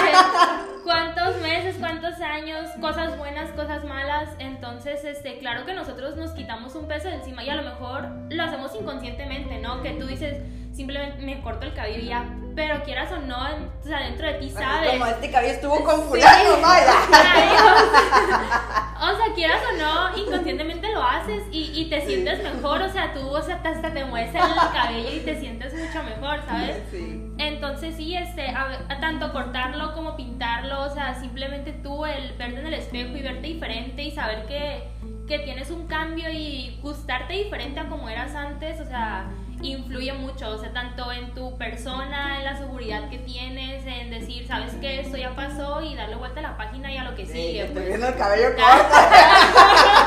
¿cuántos 1.27 1.43
meses, 1.43 1.75
cuántos 1.77 2.21
años, 2.21 2.69
cosas 2.79 3.17
buenas, 3.17 3.51
cosas 3.51 3.83
malas? 3.83 4.29
Entonces, 4.39 5.03
este, 5.03 5.39
claro 5.39 5.65
que 5.65 5.73
nosotros 5.73 6.15
nos 6.15 6.31
quitamos 6.31 6.73
un 6.75 6.87
peso 6.87 7.09
de 7.09 7.15
encima 7.15 7.43
y 7.43 7.49
a 7.49 7.55
lo 7.55 7.63
mejor 7.63 8.07
lo 8.29 8.43
hacemos 8.43 8.73
inconscientemente, 8.79 9.59
¿no? 9.59 9.81
Que 9.81 9.91
tú 9.91 10.07
dices, 10.07 10.37
simplemente 10.77 11.21
me 11.23 11.41
corto 11.41 11.65
el 11.65 11.73
cabello 11.73 11.99
y 11.99 12.05
ya. 12.05 12.23
Pero 12.55 12.83
quieras 12.83 13.11
o 13.11 13.17
no, 13.17 13.37
o 13.37 13.83
sea, 13.83 13.99
dentro 14.01 14.27
de 14.27 14.33
ti 14.35 14.49
sabes. 14.49 14.91
Como 14.91 15.05
este 15.05 15.29
cabello 15.29 15.53
estuvo 15.53 15.83
con 15.83 16.03
fulano, 16.03 16.61
vaya. 16.61 16.93
o 19.01 19.15
sea, 19.15 19.33
quieras 19.35 19.61
o 19.73 19.77
no, 19.77 20.17
inconscientemente 20.17 20.91
lo 20.91 21.03
haces 21.03 21.43
y, 21.51 21.71
y 21.75 21.89
te 21.89 22.05
sientes 22.05 22.41
mejor. 22.41 22.81
O 22.81 22.91
sea, 22.91 23.13
tú 23.13 23.27
o 23.27 23.41
sea, 23.41 23.59
hasta 23.63 23.93
te 23.93 24.05
mueves 24.05 24.33
el 24.33 24.41
cabello 24.73 25.11
y 25.11 25.19
te 25.19 25.39
sientes 25.39 25.73
mucho 25.73 26.03
mejor, 26.03 26.41
¿sabes? 26.47 26.77
Sí. 26.91 27.33
Entonces 27.37 27.95
sí, 27.95 28.15
este, 28.15 28.47
a 28.49 28.99
tanto 28.99 29.31
cortarlo 29.31 29.93
como 29.93 30.15
pintarlo, 30.15 30.83
o 30.83 30.93
sea, 30.93 31.19
simplemente 31.19 31.71
tú 31.71 32.05
el 32.05 32.33
verte 32.33 32.59
en 32.59 32.67
el 32.67 32.73
espejo 32.73 33.15
y 33.15 33.21
verte 33.21 33.47
diferente 33.47 34.03
y 34.03 34.11
saber 34.11 34.45
que, 34.45 34.83
que 35.27 35.39
tienes 35.39 35.69
un 35.69 35.87
cambio 35.87 36.29
y 36.31 36.79
gustarte 36.81 37.33
diferente 37.33 37.79
a 37.79 37.89
como 37.89 38.09
eras 38.09 38.33
antes, 38.35 38.79
o 38.79 38.85
sea, 38.85 39.27
influye 39.61 40.13
mucho, 40.13 40.49
o 40.51 40.57
sea, 40.59 40.71
tanto 40.71 41.11
en 41.11 41.33
tu 41.33 41.57
persona, 41.57 42.37
en 42.37 42.45
la 42.45 42.57
seguridad 42.57 43.09
que 43.09 43.17
tienes, 43.17 43.85
en 43.87 44.09
decir, 44.11 44.45
¿sabes 44.47 44.73
qué? 44.79 44.99
Esto 45.01 45.17
ya 45.17 45.35
pasó 45.35 45.81
y 45.81 45.95
darle 45.95 46.15
vuelta 46.15 46.39
a 46.39 46.43
la 46.43 46.57
página 46.57 46.91
y 46.91 46.97
a 46.97 47.03
lo 47.03 47.15
que 47.15 47.25
Sí, 47.25 47.31
sigue. 47.33 47.61
estoy 47.61 47.73
pues. 47.73 47.87
viendo 47.87 48.07
el 48.07 48.15
cabello 48.15 48.49
corto. 48.55 48.95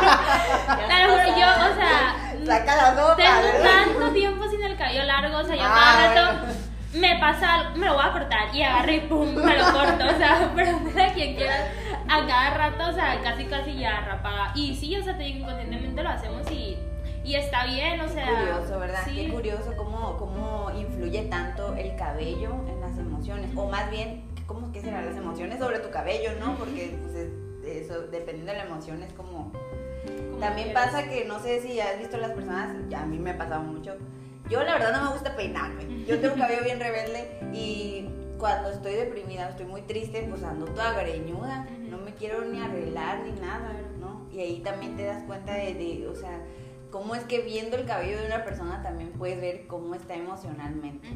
Lo 0.88 1.12
juro, 1.12 1.24
yo, 1.38 1.46
o 1.48 1.74
sea, 1.74 2.16
Saca 2.46 2.76
la 2.76 2.94
sopa. 2.94 3.16
tengo 3.16 3.62
tanto 3.62 4.12
tiempo 4.12 4.48
sin 4.48 4.62
el 4.62 4.76
cabello 4.76 5.04
largo, 5.04 5.38
o 5.38 5.44
sea, 5.44 5.56
yo 5.56 5.62
Ah, 5.64 5.96
cada 6.08 6.32
rato 6.32 6.46
me 6.94 7.16
pasa 7.20 7.54
algo, 7.54 7.76
me 7.76 7.86
lo 7.86 7.94
voy 7.94 8.04
a 8.04 8.12
cortar 8.12 8.54
y 8.54 8.62
agarro 8.62 8.92
y 8.92 9.00
pum, 9.00 9.34
me 9.34 9.56
lo 9.58 9.64
corto, 9.72 10.04
o 10.06 10.18
sea, 10.18 10.50
pregúntale 10.54 11.04
a 11.04 11.12
quien 11.12 11.36
quiera, 11.36 11.68
a 12.08 12.26
cada 12.26 12.50
rato, 12.54 12.88
o 12.88 12.92
sea, 12.92 13.20
casi 13.22 13.44
casi 13.44 13.78
ya 13.78 14.00
rapada. 14.00 14.52
Y 14.54 14.74
sí, 14.74 14.96
o 14.96 15.02
sea, 15.02 15.16
te 15.16 15.22
digo, 15.24 15.38
inconscientemente 15.40 16.02
lo 16.02 16.08
hacemos 16.08 16.50
y, 16.50 16.76
y 17.30 17.34
está 17.36 17.64
bien, 17.66 18.00
o 18.00 18.08
sea. 18.08 18.26
curioso, 18.26 18.78
¿verdad? 18.78 19.00
Sí. 19.04 19.14
Qué 19.26 19.32
curioso 19.32 19.74
cómo, 19.76 20.16
cómo 20.18 20.70
influye 20.76 21.22
tanto 21.24 21.74
el 21.76 21.94
cabello 21.96 22.50
en 22.68 22.80
las 22.80 22.98
emociones. 22.98 23.50
O 23.56 23.68
más 23.68 23.90
bien, 23.90 24.24
¿cómo 24.46 24.72
que 24.72 24.80
serán 24.80 25.06
las 25.06 25.16
emociones 25.16 25.58
sobre 25.58 25.78
tu 25.78 25.90
cabello, 25.90 26.30
no? 26.40 26.56
Porque 26.56 26.96
pues, 27.02 27.14
es- 27.14 27.30
eso, 27.86 28.00
dependiendo 28.08 28.52
de 28.52 28.58
la 28.58 28.64
emoción, 28.64 29.02
es 29.02 29.12
como... 29.12 29.52
como 29.52 30.38
También 30.38 30.68
quieras. 30.68 30.86
pasa 30.86 31.08
que, 31.08 31.24
no 31.26 31.38
sé 31.40 31.60
si 31.60 31.78
has 31.78 31.98
visto 31.98 32.16
las 32.16 32.30
personas, 32.32 32.74
a 32.94 33.06
mí 33.06 33.18
me 33.18 33.30
ha 33.30 33.38
pasado 33.38 33.60
mucho. 33.62 33.96
Yo 34.48 34.62
la 34.64 34.72
verdad 34.72 34.92
no 34.98 35.04
me 35.04 35.12
gusta 35.12 35.36
peinarme. 35.36 36.04
Yo 36.06 36.18
tengo 36.20 36.34
un 36.34 36.40
cabello 36.44 36.64
bien 36.64 36.80
rebelde 36.80 37.30
y 37.52 38.08
cuando 38.38 38.70
estoy 38.70 38.94
deprimida, 38.94 39.50
estoy 39.50 39.66
muy 39.66 39.82
triste, 39.82 40.26
pues 40.28 40.42
ando 40.42 40.64
toda 40.64 40.94
greñuda. 40.94 41.66
No 41.88 41.98
me 41.98 42.14
quiero 42.14 42.42
ni 42.46 42.60
arreglar 42.60 43.20
ni 43.20 43.38
nada, 43.40 43.72
¿no? 44.00 44.26
Y 44.32 44.40
ahí 44.40 44.60
también 44.60 44.96
te 44.96 45.04
das 45.04 45.22
cuenta 45.24 45.52
de, 45.54 45.74
de, 45.74 46.08
o 46.08 46.14
sea, 46.16 46.40
cómo 46.90 47.14
es 47.14 47.24
que 47.24 47.40
viendo 47.42 47.76
el 47.76 47.86
cabello 47.86 48.20
de 48.20 48.26
una 48.26 48.44
persona 48.44 48.82
también 48.82 49.12
puedes 49.12 49.40
ver 49.40 49.66
cómo 49.66 49.94
está 49.94 50.14
emocionalmente. 50.14 51.08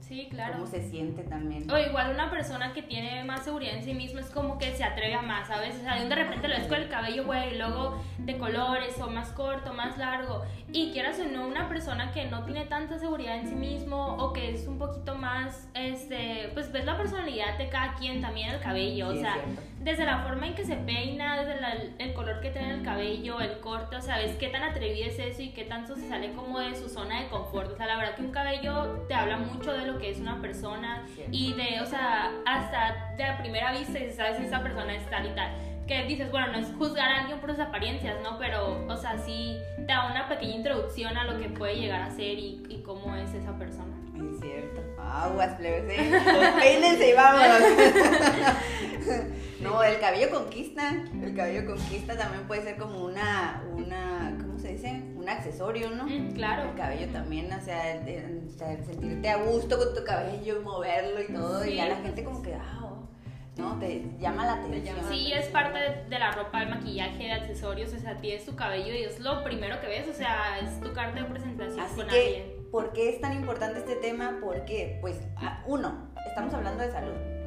Sí, 0.00 0.26
claro. 0.28 0.54
Cómo 0.54 0.66
se 0.66 0.82
siente 0.82 1.22
también. 1.22 1.70
O 1.70 1.78
igual 1.78 2.10
una 2.12 2.30
persona 2.30 2.72
que 2.72 2.82
tiene 2.82 3.22
más 3.22 3.44
seguridad 3.44 3.76
en 3.76 3.84
sí 3.84 3.94
misma 3.94 4.20
es 4.20 4.30
como 4.30 4.58
que 4.58 4.74
se 4.74 4.82
atreve 4.82 5.14
a 5.14 5.22
más, 5.22 5.46
¿sabes? 5.46 5.76
O 5.76 5.82
sea, 5.82 6.02
de 6.02 6.14
repente 6.14 6.48
lo 6.48 6.56
ves 6.56 6.66
con 6.66 6.78
el 6.78 6.88
cabello, 6.88 7.24
güey, 7.26 7.54
y 7.54 7.58
luego 7.58 8.02
de 8.18 8.36
colores, 8.36 9.00
o 9.00 9.08
más 9.08 9.28
corto, 9.28 9.72
más 9.72 9.98
largo. 9.98 10.42
Y 10.72 10.90
quieras 10.90 11.20
o 11.20 11.28
no, 11.28 11.46
una 11.46 11.68
persona 11.68 12.10
que 12.10 12.24
no 12.24 12.44
tiene 12.44 12.66
tanta 12.66 12.98
seguridad 12.98 13.36
en 13.36 13.48
sí 13.48 13.54
mismo, 13.54 14.16
o 14.16 14.32
que 14.32 14.52
es 14.52 14.66
un 14.66 14.78
poquito 14.78 15.14
más, 15.14 15.68
este, 15.74 16.50
pues 16.54 16.72
ves 16.72 16.84
la 16.86 16.96
personalidad 16.96 17.56
de 17.56 17.68
cada 17.68 17.94
quien 17.94 18.20
también 18.20 18.50
el 18.50 18.60
cabello, 18.60 19.12
Sí, 19.12 19.18
o 19.18 19.20
sea. 19.20 19.36
Desde 19.80 20.04
la 20.04 20.18
forma 20.18 20.46
en 20.46 20.54
que 20.54 20.64
se 20.64 20.76
peina, 20.76 21.40
desde 21.42 21.60
la- 21.60 21.74
el 21.98 22.12
color 22.12 22.40
que 22.40 22.50
tiene 22.50 22.74
el 22.74 22.82
cabello, 22.82 23.40
el 23.40 23.60
corte, 23.60 23.96
o 23.96 24.02
sea, 24.02 24.18
ves 24.18 24.36
qué 24.36 24.48
tan 24.48 24.62
atrevido 24.62 25.06
es 25.08 25.18
eso 25.18 25.40
y 25.42 25.50
qué 25.50 25.64
tanto 25.64 25.96
se 25.96 26.06
sale 26.08 26.32
como 26.34 26.60
de 26.60 26.74
su 26.74 26.88
zona 26.88 27.20
de 27.22 27.28
confort. 27.28 27.72
O 27.72 27.76
sea, 27.76 27.86
la 27.86 27.96
verdad 27.96 28.14
que 28.14 28.22
un 28.22 28.30
cabello 28.30 29.04
te 29.08 29.14
habla 29.14 29.38
mucho 29.38 29.72
de 29.72 29.86
lo 29.86 29.98
que 29.98 30.10
es 30.10 30.18
una 30.20 30.40
persona 30.42 31.06
y 31.32 31.54
de, 31.54 31.80
o 31.80 31.86
sea, 31.86 32.30
hasta 32.46 33.14
de 33.16 33.24
a 33.24 33.38
primera 33.38 33.72
vista 33.72 33.98
dices, 33.98 34.16
sabes 34.16 34.36
si 34.36 34.44
esa 34.44 34.62
persona 34.62 34.94
es 34.94 35.08
tal 35.08 35.26
y 35.26 35.34
tal. 35.34 35.50
Que 35.86 36.04
dices, 36.04 36.30
bueno, 36.30 36.48
no 36.52 36.58
es 36.58 36.68
juzgar 36.78 37.10
a 37.10 37.20
alguien 37.22 37.40
por 37.40 37.50
sus 37.50 37.58
apariencias, 37.58 38.14
¿no? 38.22 38.38
Pero, 38.38 38.84
o 38.86 38.96
sea, 38.96 39.18
sí 39.18 39.56
te 39.76 39.82
da 39.86 40.06
una 40.10 40.28
pequeña 40.28 40.54
introducción 40.56 41.16
a 41.16 41.24
lo 41.24 41.40
que 41.40 41.48
puede 41.48 41.76
llegar 41.80 42.02
a 42.02 42.10
ser 42.10 42.38
y, 42.38 42.62
y 42.68 42.82
cómo 42.84 43.16
es 43.16 43.32
esa 43.34 43.58
persona. 43.58 43.96
Es 44.14 44.38
cierto. 44.40 44.82
Aguas, 45.02 45.54
plebes, 45.54 45.90
¿eh? 45.98 46.20
Peínense 46.60 47.08
y 47.08 47.12
vámonos. 47.14 47.60
no, 49.60 49.82
el 49.82 49.98
cabello 49.98 50.30
conquista. 50.30 50.94
El 51.22 51.34
cabello 51.34 51.66
conquista 51.66 52.16
también 52.16 52.46
puede 52.46 52.62
ser 52.62 52.76
como 52.76 53.04
una, 53.04 53.62
una, 53.74 54.36
¿cómo 54.40 54.58
se 54.58 54.72
dice? 54.72 55.02
Un 55.16 55.28
accesorio, 55.28 55.90
¿no? 55.90 56.06
Mm, 56.06 56.32
claro. 56.32 56.70
El 56.70 56.76
cabello 56.76 57.12
también, 57.12 57.52
o 57.52 57.60
sea, 57.60 57.96
el, 57.96 58.50
sentirte 58.50 59.28
a 59.28 59.36
gusto 59.36 59.78
con 59.78 59.94
tu 59.94 60.04
cabello, 60.04 60.60
moverlo 60.62 61.22
y 61.22 61.32
todo. 61.32 61.64
Y 61.64 61.78
a 61.78 61.88
la 61.88 61.96
gente 61.96 62.24
como 62.24 62.42
que, 62.42 62.54
ah, 62.54 62.80
oh, 62.82 63.08
¿no? 63.56 63.78
Te 63.78 64.04
llama 64.18 64.44
la 64.44 64.52
atención. 64.54 64.96
Sí, 65.08 65.32
es 65.32 65.46
parte 65.46 65.78
de, 66.08 66.18
la 66.18 66.32
ropa, 66.32 66.62
el 66.62 66.70
maquillaje, 66.70 67.24
de 67.24 67.32
accesorios, 67.32 67.92
o 67.92 67.98
sea, 67.98 68.20
tienes 68.20 68.44
tu 68.44 68.54
cabello 68.56 68.94
y 68.94 69.04
es 69.04 69.20
lo 69.20 69.42
primero 69.44 69.80
que 69.80 69.86
ves, 69.86 70.08
o 70.08 70.14
sea, 70.14 70.58
es 70.60 70.80
tu 70.80 70.92
carta 70.92 71.20
de 71.20 71.26
presentación 71.26 71.80
Así 71.80 71.96
con 71.96 72.08
que, 72.08 72.26
alguien. 72.26 72.70
¿por 72.70 72.92
qué 72.92 73.10
es 73.10 73.20
tan 73.20 73.34
importante 73.34 73.80
este 73.80 73.96
tema? 73.96 74.38
Porque, 74.42 74.98
pues, 75.00 75.20
uno, 75.66 76.10
estamos 76.26 76.54
hablando 76.54 76.82
de 76.82 76.90
salud. 76.90 77.39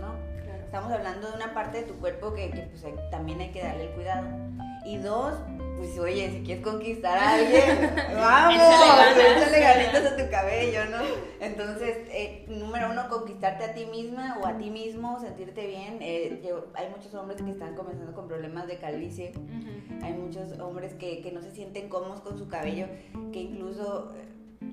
Estamos 0.74 0.92
hablando 0.92 1.30
de 1.30 1.36
una 1.36 1.54
parte 1.54 1.82
de 1.82 1.84
tu 1.84 1.94
cuerpo 2.00 2.34
que, 2.34 2.50
que, 2.50 2.62
pues, 2.64 2.84
hay- 2.84 2.96
también 3.12 3.40
hay 3.42 3.52
que 3.52 3.62
darle 3.62 3.84
el 3.84 3.92
cuidado. 3.92 4.26
Y 4.84 4.98
dos, 4.98 5.36
pues 5.78 6.00
oye, 6.00 6.32
si 6.32 6.42
quieres 6.42 6.64
conquistar 6.64 7.16
a 7.16 7.36
alguien, 7.36 7.92
vamos, 8.16 8.56
Échale 8.56 9.60
ganitas 9.60 10.12
a 10.14 10.18
tu 10.18 10.32
cabello, 10.32 10.80
¿no? 10.90 10.98
Entonces, 11.42 11.98
eh, 12.10 12.46
número 12.48 12.90
uno, 12.90 13.08
conquistarte 13.08 13.66
a 13.66 13.74
ti 13.76 13.86
misma 13.86 14.40
o 14.42 14.48
a 14.48 14.58
ti 14.58 14.72
mismo, 14.72 15.20
sentirte 15.20 15.68
bien. 15.68 16.00
Eh, 16.02 16.42
yo- 16.44 16.66
hay 16.74 16.90
muchos 16.90 17.14
hombres 17.14 17.40
que 17.40 17.52
están 17.52 17.76
comenzando 17.76 18.12
con 18.14 18.28
problemas 18.28 18.66
de 18.66 18.78
calvicie. 18.80 19.32
Hay 20.02 20.14
muchos 20.14 20.58
hombres 20.60 20.96
que, 20.96 21.22
que 21.22 21.32
no 21.32 21.44
se 21.44 21.52
sienten 21.52 21.88
cómodos 21.88 22.22
con 22.22 22.36
su 22.40 22.48
cabello, 22.48 22.88
que 23.32 23.42
incluso 23.42 24.12
eh, 24.16 24.26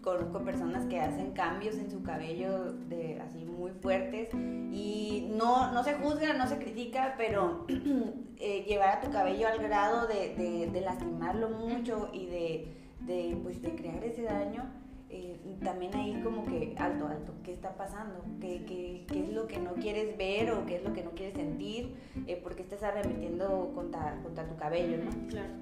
conozco 0.02 0.40
personas 0.44 0.86
que 0.86 1.00
hacen 1.00 1.32
cambios 1.32 1.76
en 1.76 1.90
su 1.90 2.02
cabello 2.02 2.72
de 2.88 3.20
así 3.20 3.44
muy 3.44 3.70
fuertes 3.72 4.28
y 4.34 5.28
no, 5.36 5.72
no 5.72 5.82
se 5.84 5.94
juzga, 5.94 6.32
no 6.34 6.46
se 6.46 6.58
critica, 6.58 7.14
pero 7.18 7.66
eh, 8.38 8.64
llevar 8.66 8.98
a 8.98 9.00
tu 9.00 9.10
cabello 9.10 9.48
al 9.48 9.58
grado 9.58 10.06
de, 10.06 10.34
de- 10.36 10.70
de 10.70 10.80
lastimarlo 10.80 11.50
mucho 11.50 12.08
y 12.12 12.26
de, 12.26 12.68
de, 13.00 13.36
pues, 13.42 13.60
de 13.62 13.74
crear 13.74 14.02
ese 14.04 14.22
daño. 14.22 14.64
eh, 15.10 15.36
también 15.64 15.94
ahí 15.96 16.20
como 16.22 16.44
que 16.46 16.74
alto, 16.78 17.06
alto, 17.08 17.34
¿qué 17.42 17.52
está 17.52 17.74
pasando? 17.76 18.24
¿Qué, 18.40 18.64
qué, 18.66 19.04
qué 19.12 19.24
es 19.24 19.28
lo 19.32 19.46
que 19.46 19.58
no 19.58 19.74
quieres 19.74 20.16
ver 20.16 20.52
o 20.52 20.64
qué 20.66 20.76
es 20.76 20.84
lo 20.84 20.92
que 20.94 21.02
no 21.02 21.10
quieres 21.10 21.34
sentir? 21.34 21.94
Eh, 22.26 22.36
¿Por 22.36 22.54
qué 22.54 22.62
estás 22.62 22.82
arremetiendo 22.84 23.72
contra, 23.74 24.20
contra 24.22 24.46
tu 24.48 24.56
cabello, 24.56 24.96
no? 25.04 25.10
Claro. 25.28 25.52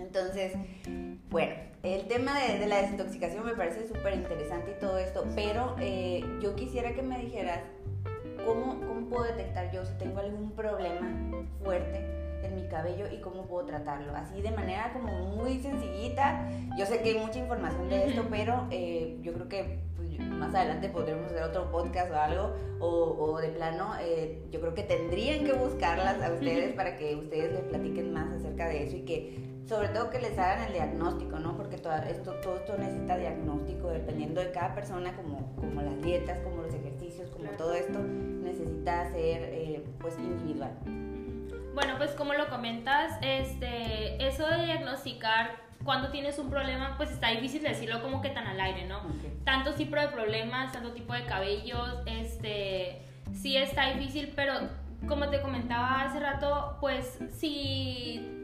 Entonces, 0.00 0.52
bueno, 1.30 1.54
el 1.82 2.06
tema 2.06 2.38
de, 2.40 2.58
de 2.58 2.66
la 2.66 2.82
desintoxicación 2.82 3.44
me 3.44 3.54
parece 3.54 3.86
súper 3.86 4.14
interesante 4.14 4.74
y 4.76 4.80
todo 4.80 4.98
esto, 4.98 5.24
pero 5.34 5.76
eh, 5.80 6.24
yo 6.40 6.54
quisiera 6.56 6.92
que 6.94 7.02
me 7.02 7.18
dijeras 7.18 7.60
cómo, 8.44 8.80
cómo 8.80 9.08
puedo 9.08 9.24
detectar 9.24 9.70
yo 9.72 9.84
si 9.84 9.92
tengo 9.94 10.20
algún 10.20 10.52
problema 10.52 11.08
fuerte 11.62 12.04
en 12.42 12.54
mi 12.54 12.66
cabello 12.68 13.06
y 13.12 13.20
cómo 13.20 13.46
puedo 13.46 13.66
tratarlo. 13.66 14.14
Así 14.14 14.40
de 14.40 14.50
manera 14.50 14.92
como 14.92 15.12
muy 15.36 15.60
sencillita. 15.60 16.48
Yo 16.76 16.86
sé 16.86 17.00
que 17.00 17.10
hay 17.10 17.18
mucha 17.18 17.38
información 17.38 17.88
de 17.88 18.06
esto, 18.06 18.24
pero 18.30 18.66
eh, 18.70 19.18
yo 19.22 19.32
creo 19.34 19.48
que 19.48 19.80
pues, 19.96 20.18
más 20.20 20.54
adelante 20.54 20.88
podremos 20.88 21.26
hacer 21.26 21.42
otro 21.42 21.70
podcast 21.70 22.10
o 22.10 22.16
algo, 22.16 22.54
o, 22.80 23.16
o 23.18 23.40
de 23.40 23.48
plano, 23.48 23.94
eh, 24.00 24.42
yo 24.50 24.60
creo 24.60 24.74
que 24.74 24.82
tendrían 24.82 25.44
que 25.44 25.52
buscarlas 25.52 26.22
a 26.22 26.32
ustedes 26.32 26.72
para 26.74 26.96
que 26.96 27.16
ustedes 27.16 27.52
les 27.52 27.62
platiquen 27.62 28.12
más 28.12 28.32
acerca 28.32 28.68
de 28.68 28.84
eso 28.84 28.96
y 28.96 29.02
que 29.02 29.57
sobre 29.68 29.88
todo 29.88 30.08
que 30.08 30.18
les 30.18 30.38
hagan 30.38 30.66
el 30.68 30.72
diagnóstico, 30.72 31.38
¿no? 31.38 31.54
Porque 31.56 31.76
todo 31.76 31.94
esto, 31.96 32.32
todo 32.42 32.56
esto 32.56 32.78
necesita 32.78 33.18
diagnóstico 33.18 33.90
dependiendo 33.90 34.40
de 34.40 34.50
cada 34.50 34.74
persona, 34.74 35.14
como, 35.14 35.54
como 35.56 35.82
las 35.82 36.00
dietas, 36.00 36.38
como 36.40 36.62
los 36.62 36.72
ejercicios, 36.72 37.28
como 37.30 37.50
todo 37.50 37.74
esto 37.74 37.98
necesita 37.98 39.10
ser 39.12 39.42
eh, 39.42 39.84
pues 40.00 40.16
individual. 40.18 40.72
Bueno, 41.74 41.94
pues 41.98 42.12
como 42.12 42.32
lo 42.32 42.48
comentas, 42.48 43.18
este, 43.20 44.26
eso 44.26 44.46
de 44.46 44.64
diagnosticar 44.64 45.68
cuando 45.84 46.10
tienes 46.10 46.38
un 46.38 46.50
problema, 46.50 46.94
pues 46.96 47.10
está 47.10 47.28
difícil 47.28 47.62
decirlo 47.62 48.02
como 48.02 48.22
que 48.22 48.30
tan 48.30 48.46
al 48.46 48.60
aire, 48.60 48.86
¿no? 48.86 49.02
Tanto 49.44 49.74
tipo 49.74 49.96
de 49.96 50.08
problemas, 50.08 50.72
tanto 50.72 50.92
tipo 50.92 51.12
de 51.12 51.24
cabellos, 51.26 52.00
este, 52.06 53.02
sí 53.32 53.56
está 53.56 53.92
difícil, 53.92 54.32
pero 54.34 54.54
como 55.06 55.28
te 55.28 55.40
comentaba 55.40 56.02
hace 56.02 56.18
rato, 56.20 56.78
pues 56.80 57.18
si, 57.30 58.37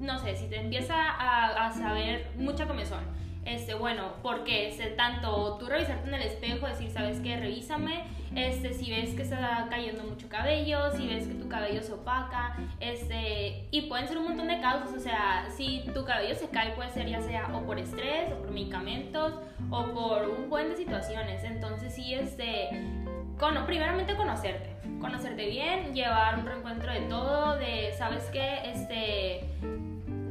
no 0.00 0.18
sé, 0.18 0.36
si 0.36 0.48
te 0.48 0.60
empieza 0.60 0.94
a, 0.96 1.72
saber 1.72 2.30
mucha 2.36 2.66
comezón, 2.66 3.04
este, 3.44 3.74
bueno, 3.74 4.14
porque 4.22 4.68
este, 4.68 4.86
tanto 4.90 5.56
tú 5.58 5.66
revisarte 5.66 6.08
en 6.08 6.14
el 6.14 6.22
espejo, 6.22 6.66
decir, 6.66 6.90
sabes 6.90 7.20
qué, 7.20 7.36
revísame, 7.36 8.04
este, 8.34 8.72
si 8.72 8.90
ves 8.90 9.14
que 9.14 9.22
está 9.22 9.66
cayendo 9.70 10.02
mucho 10.04 10.28
cabello, 10.28 10.90
si 10.96 11.06
ves 11.06 11.26
que 11.28 11.34
tu 11.34 11.48
cabello 11.48 11.82
se 11.82 11.92
opaca, 11.92 12.56
este, 12.80 13.66
y 13.70 13.82
pueden 13.82 14.08
ser 14.08 14.18
un 14.18 14.24
montón 14.24 14.48
de 14.48 14.60
causas, 14.60 14.92
o 14.92 15.00
sea, 15.00 15.46
si 15.54 15.84
tu 15.92 16.04
cabello 16.04 16.34
se 16.34 16.48
cae 16.48 16.72
puede 16.72 16.90
ser 16.90 17.06
ya 17.08 17.20
sea 17.20 17.54
o 17.54 17.64
por 17.64 17.78
estrés, 17.78 18.32
o 18.32 18.38
por 18.38 18.50
medicamentos, 18.50 19.34
o 19.70 19.84
por 19.92 20.28
un 20.28 20.48
buen 20.48 20.70
de 20.70 20.76
situaciones, 20.76 21.44
entonces 21.44 21.94
sí, 21.94 22.14
este, 22.14 22.70
con, 23.38 23.66
primeramente 23.66 24.16
conocerte, 24.16 24.70
conocerte 25.00 25.46
bien, 25.46 25.94
llevar 25.94 26.38
un 26.38 26.46
reencuentro 26.46 26.92
de 26.92 27.00
todo, 27.02 27.56
de, 27.56 27.92
sabes 27.96 28.24
qué, 28.32 28.70
este 28.70 29.48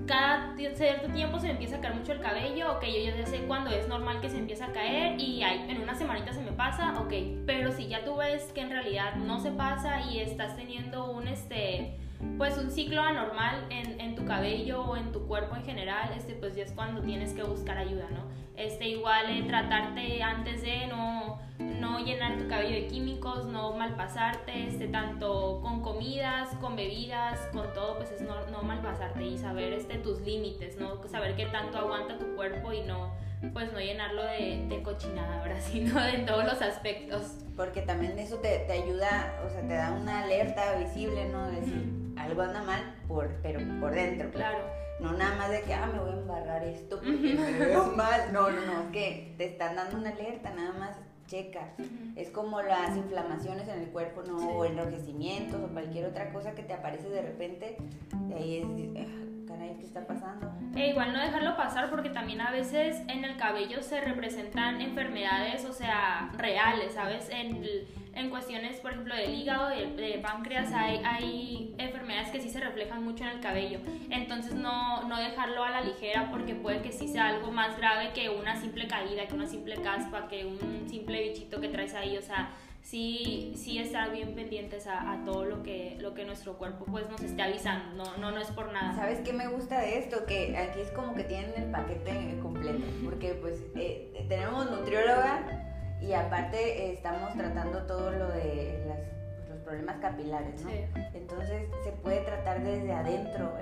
cada 0.05 0.55
cierto 0.75 1.07
tiempo 1.09 1.39
se 1.39 1.47
me 1.47 1.53
empieza 1.53 1.77
a 1.77 1.81
caer 1.81 1.95
mucho 1.95 2.11
el 2.11 2.19
cabello, 2.19 2.73
ok, 2.73 2.83
yo 2.83 3.15
ya 3.15 3.25
sé 3.25 3.39
cuándo 3.47 3.69
es 3.69 3.87
normal 3.87 4.19
que 4.21 4.29
se 4.29 4.37
empieza 4.37 4.65
a 4.65 4.71
caer 4.73 5.19
y 5.19 5.41
en 5.43 5.81
una 5.81 5.95
semanita 5.95 6.33
se 6.33 6.41
me 6.41 6.51
pasa, 6.51 6.93
ok, 6.99 7.13
pero 7.45 7.71
si 7.71 7.87
ya 7.87 8.03
tú 8.03 8.17
ves 8.17 8.51
que 8.53 8.61
en 8.61 8.69
realidad 8.69 9.15
no 9.15 9.39
se 9.39 9.51
pasa 9.51 10.01
y 10.11 10.19
estás 10.19 10.55
teniendo 10.55 11.11
un, 11.11 11.27
este, 11.27 11.97
pues 12.37 12.57
un 12.57 12.71
ciclo 12.71 13.01
anormal 13.01 13.65
en, 13.69 13.99
en 13.99 14.15
tu 14.15 14.25
cabello 14.25 14.81
o 14.81 14.97
en 14.97 15.11
tu 15.11 15.27
cuerpo 15.27 15.55
en 15.55 15.63
general, 15.63 16.11
este, 16.15 16.33
pues 16.33 16.55
ya 16.55 16.63
es 16.63 16.71
cuando 16.71 17.01
tienes 17.01 17.33
que 17.33 17.43
buscar 17.43 17.77
ayuda, 17.77 18.07
¿no? 18.11 18.23
Este, 18.55 18.87
igual 18.87 19.29
eh, 19.29 19.43
tratarte 19.47 20.21
antes 20.21 20.61
de 20.61 20.87
no, 20.87 21.39
no 21.59 21.99
llenar 21.99 22.37
tu 22.37 22.47
cabello 22.47 22.75
de 22.75 22.87
químicos, 22.87 23.45
no 23.45 23.73
malpasarte, 23.73 24.67
este, 24.67 24.87
tanto 24.87 25.59
con 25.61 25.81
comidas, 25.81 26.49
con 26.61 26.75
bebidas, 26.75 27.39
con 27.51 27.73
todo, 27.73 27.97
pues 27.97 28.11
es 28.11 28.21
no, 28.21 28.45
no 28.51 28.61
malpasarte 28.61 29.25
y 29.25 29.37
saber 29.37 29.73
este, 29.73 29.97
tus 29.97 30.21
límites, 30.21 30.77
¿no? 30.77 31.01
Saber 31.07 31.35
qué 31.35 31.47
tanto 31.47 31.79
aguanta 31.79 32.19
tu 32.19 32.35
cuerpo 32.35 32.73
y 32.73 32.81
no, 32.81 33.11
pues 33.51 33.71
no 33.73 33.79
llenarlo 33.79 34.23
de, 34.23 34.65
de 34.69 34.83
cochinada, 34.83 35.39
ahora 35.39 35.59
sino 35.71 36.03
en 36.05 36.25
todos 36.25 36.45
los 36.45 36.61
aspectos. 36.61 37.37
Porque 37.55 37.81
también 37.81 38.17
eso 38.17 38.37
te, 38.37 38.59
te, 38.59 38.73
ayuda, 38.73 39.39
o 39.45 39.49
sea, 39.49 39.61
te 39.61 39.75
da 39.75 39.91
una 39.91 40.23
alerta 40.23 40.75
visible, 40.77 41.29
¿no? 41.29 41.47
De 41.47 41.61
decir, 41.61 42.13
algo 42.17 42.41
anda 42.41 42.63
mal, 42.63 42.95
por, 43.07 43.29
pero 43.43 43.59
por 43.79 43.93
dentro. 43.93 44.31
Claro 44.31 44.83
no 44.99 45.11
nada 45.13 45.35
más 45.35 45.49
de 45.49 45.61
que, 45.61 45.73
ah, 45.73 45.89
me 45.91 45.99
voy 45.99 46.11
a 46.11 46.13
embarrar 46.13 46.63
esto 46.63 46.95
porque 46.97 47.35
me 47.35 47.51
veo 47.51 47.85
mal. 47.95 48.31
No, 48.31 48.49
no, 48.49 48.65
no, 48.65 48.83
es 48.83 48.91
que 48.91 49.33
te 49.37 49.45
están 49.45 49.75
dando 49.75 49.97
una 49.97 50.11
alerta, 50.11 50.51
nada 50.51 50.71
más 50.73 50.97
checa. 51.27 51.73
Es 52.15 52.29
como 52.29 52.61
las 52.61 52.95
inflamaciones 52.95 53.67
en 53.67 53.79
el 53.79 53.89
cuerpo, 53.89 54.23
¿no? 54.23 54.37
O 54.37 54.65
enrojecimientos 54.65 55.61
o 55.61 55.67
cualquier 55.67 56.05
otra 56.05 56.31
cosa 56.31 56.53
que 56.53 56.63
te 56.63 56.73
aparece 56.73 57.09
de 57.09 57.21
repente. 57.21 57.77
Y 58.29 58.33
ahí 58.33 58.57
es, 58.95 59.07
caray, 59.53 59.75
¿qué 59.77 59.85
está 59.85 60.05
pasando? 60.05 60.51
E 60.75 60.89
igual 60.89 61.13
no 61.13 61.19
dejarlo 61.19 61.55
pasar 61.55 61.89
porque 61.89 62.09
también 62.09 62.41
a 62.41 62.51
veces 62.51 63.01
en 63.07 63.23
el 63.23 63.37
cabello 63.37 63.81
se 63.81 64.01
representan 64.01 64.81
enfermedades, 64.81 65.65
o 65.65 65.73
sea, 65.73 66.31
reales, 66.37 66.93
¿sabes? 66.93 67.29
En 67.29 67.63
en 68.15 68.29
cuestiones, 68.29 68.79
por 68.79 68.91
ejemplo, 68.91 69.15
del 69.15 69.33
hígado, 69.33 69.69
de, 69.69 70.19
páncreas, 70.21 70.71
hay, 70.71 71.01
hay 71.03 71.75
enfermedades 71.79 72.29
que 72.29 72.39
sí 72.39 72.49
se 72.49 72.59
reflejan 72.59 73.03
mucho 73.03 73.23
en 73.23 73.31
el 73.31 73.39
cabello. 73.39 73.79
Entonces 74.09 74.53
no, 74.53 75.03
no 75.07 75.17
dejarlo 75.17 75.63
a 75.63 75.71
la 75.71 75.81
ligera 75.81 76.29
porque 76.29 76.53
puede 76.53 76.81
que 76.81 76.91
sí 76.91 77.07
sea 77.07 77.29
algo 77.29 77.51
más 77.51 77.75
grave 77.75 78.11
que 78.13 78.29
una 78.29 78.55
simple 78.55 78.87
caída, 78.87 79.25
que 79.25 79.33
una 79.33 79.47
simple 79.47 79.81
caspa, 79.81 80.27
que 80.27 80.45
un 80.45 80.87
simple 80.87 81.23
bichito 81.23 81.59
que 81.59 81.69
traes 81.69 81.95
ahí. 81.95 82.15
O 82.17 82.21
sea, 82.21 82.49
sí, 82.83 83.53
sí 83.55 83.79
estar 83.79 84.11
bien 84.11 84.35
pendientes 84.35 84.85
a, 84.85 85.13
a, 85.13 85.23
todo 85.25 85.45
lo 85.45 85.63
que, 85.63 85.97
lo 85.99 86.13
que 86.13 86.25
nuestro 86.25 86.57
cuerpo 86.57 86.85
pues 86.85 87.09
nos 87.09 87.21
esté 87.21 87.41
avisando, 87.41 88.03
no, 88.03 88.17
no, 88.17 88.31
no 88.31 88.39
es 88.39 88.51
por 88.51 88.71
nada. 88.71 88.95
¿Sabes 88.95 89.19
qué 89.21 89.33
me 89.33 89.47
gusta 89.47 89.79
de 89.79 89.97
esto? 89.97 90.25
Que 90.25 90.55
aquí 90.55 90.81
es 90.81 90.91
como 90.91 91.15
que 91.15 91.23
tienen 91.23 91.53
el 91.55 91.71
paquete 91.71 92.37
completo, 92.41 92.85
porque 93.03 93.33
pues 93.33 93.59
eh, 93.75 94.25
tenemos 94.29 94.69
nutrióloga, 94.69 95.63
y 96.03 96.13
aparte 96.13 96.57
eh, 96.57 96.93
estamos 96.93 97.33
tratando 97.33 97.83
todo 97.83 98.11
lo 98.11 98.27
de 98.29 98.83
las, 98.87 98.99
los 99.49 99.59
problemas 99.59 99.97
capilares, 100.01 100.61
¿no? 100.61 100.69
Entonces 101.13 101.69
se 101.83 101.91
puede 101.91 102.21
tratar 102.21 102.61
desde 102.61 102.91
adentro, 102.91 103.53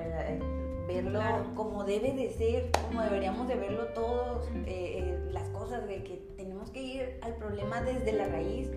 verlo 0.87 1.21
como 1.55 1.83
debe 1.83 2.13
de 2.13 2.31
ser, 2.31 2.71
como 2.87 3.01
deberíamos 3.03 3.47
de 3.47 3.55
verlo 3.55 3.85
todos, 3.93 4.47
eh, 4.65 4.97
eh, 4.97 5.19
las 5.31 5.47
cosas 5.49 5.87
de 5.87 6.03
que 6.03 6.21
tenemos 6.35 6.71
que 6.71 6.81
ir 6.81 7.19
al 7.21 7.35
problema 7.35 7.81
desde 7.81 8.11
la 8.13 8.27
raíz, 8.27 8.69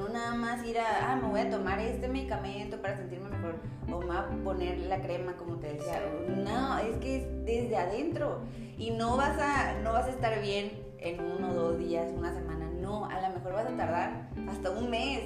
no 0.00 0.08
nada 0.08 0.34
más 0.34 0.64
ir 0.64 0.78
a, 0.78 1.12
ah, 1.12 1.16
me 1.16 1.28
voy 1.28 1.40
a 1.40 1.50
tomar 1.50 1.78
este 1.78 2.08
medicamento 2.08 2.80
para 2.80 2.96
sentirme 2.96 3.28
mejor, 3.28 3.56
o 3.92 4.00
me 4.00 4.06
voy 4.06 4.16
a 4.16 4.26
poner 4.42 4.78
la 4.78 5.00
crema, 5.00 5.34
como 5.34 5.56
te 5.56 5.74
decía. 5.74 6.02
No, 6.28 6.78
es 6.78 6.96
que 6.98 7.16
es 7.16 7.44
desde 7.44 7.76
adentro. 7.76 8.40
Y 8.78 8.92
no 8.92 9.16
vas 9.18 9.38
a, 9.38 9.74
no 9.82 9.92
vas 9.92 10.06
a 10.06 10.10
estar 10.10 10.40
bien 10.40 10.72
en 10.98 11.20
uno, 11.20 11.52
dos 11.52 11.78
días, 11.78 12.10
una 12.16 12.32
semana. 12.32 12.70
No, 12.80 13.04
a 13.04 13.20
lo 13.20 13.34
mejor 13.34 13.52
vas 13.52 13.66
a 13.66 13.76
tardar 13.76 14.30
hasta 14.48 14.70
un 14.70 14.88
mes 14.88 15.20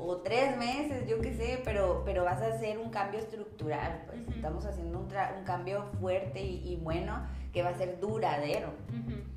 o 0.00 0.18
tres 0.18 0.56
meses, 0.56 1.06
yo 1.06 1.20
qué 1.20 1.34
sé, 1.34 1.60
pero, 1.64 2.02
pero 2.04 2.24
vas 2.24 2.40
a 2.42 2.46
hacer 2.48 2.78
un 2.78 2.90
cambio 2.90 3.20
estructural. 3.20 4.02
Pues. 4.06 4.20
Estamos 4.34 4.64
haciendo 4.64 4.98
un, 4.98 5.04
un 5.06 5.44
cambio 5.44 5.84
fuerte 6.00 6.40
y, 6.40 6.76
bueno 6.82 7.26
que 7.52 7.62
va 7.62 7.70
a 7.70 7.74
ser 7.74 7.98
duradero. 7.98 8.68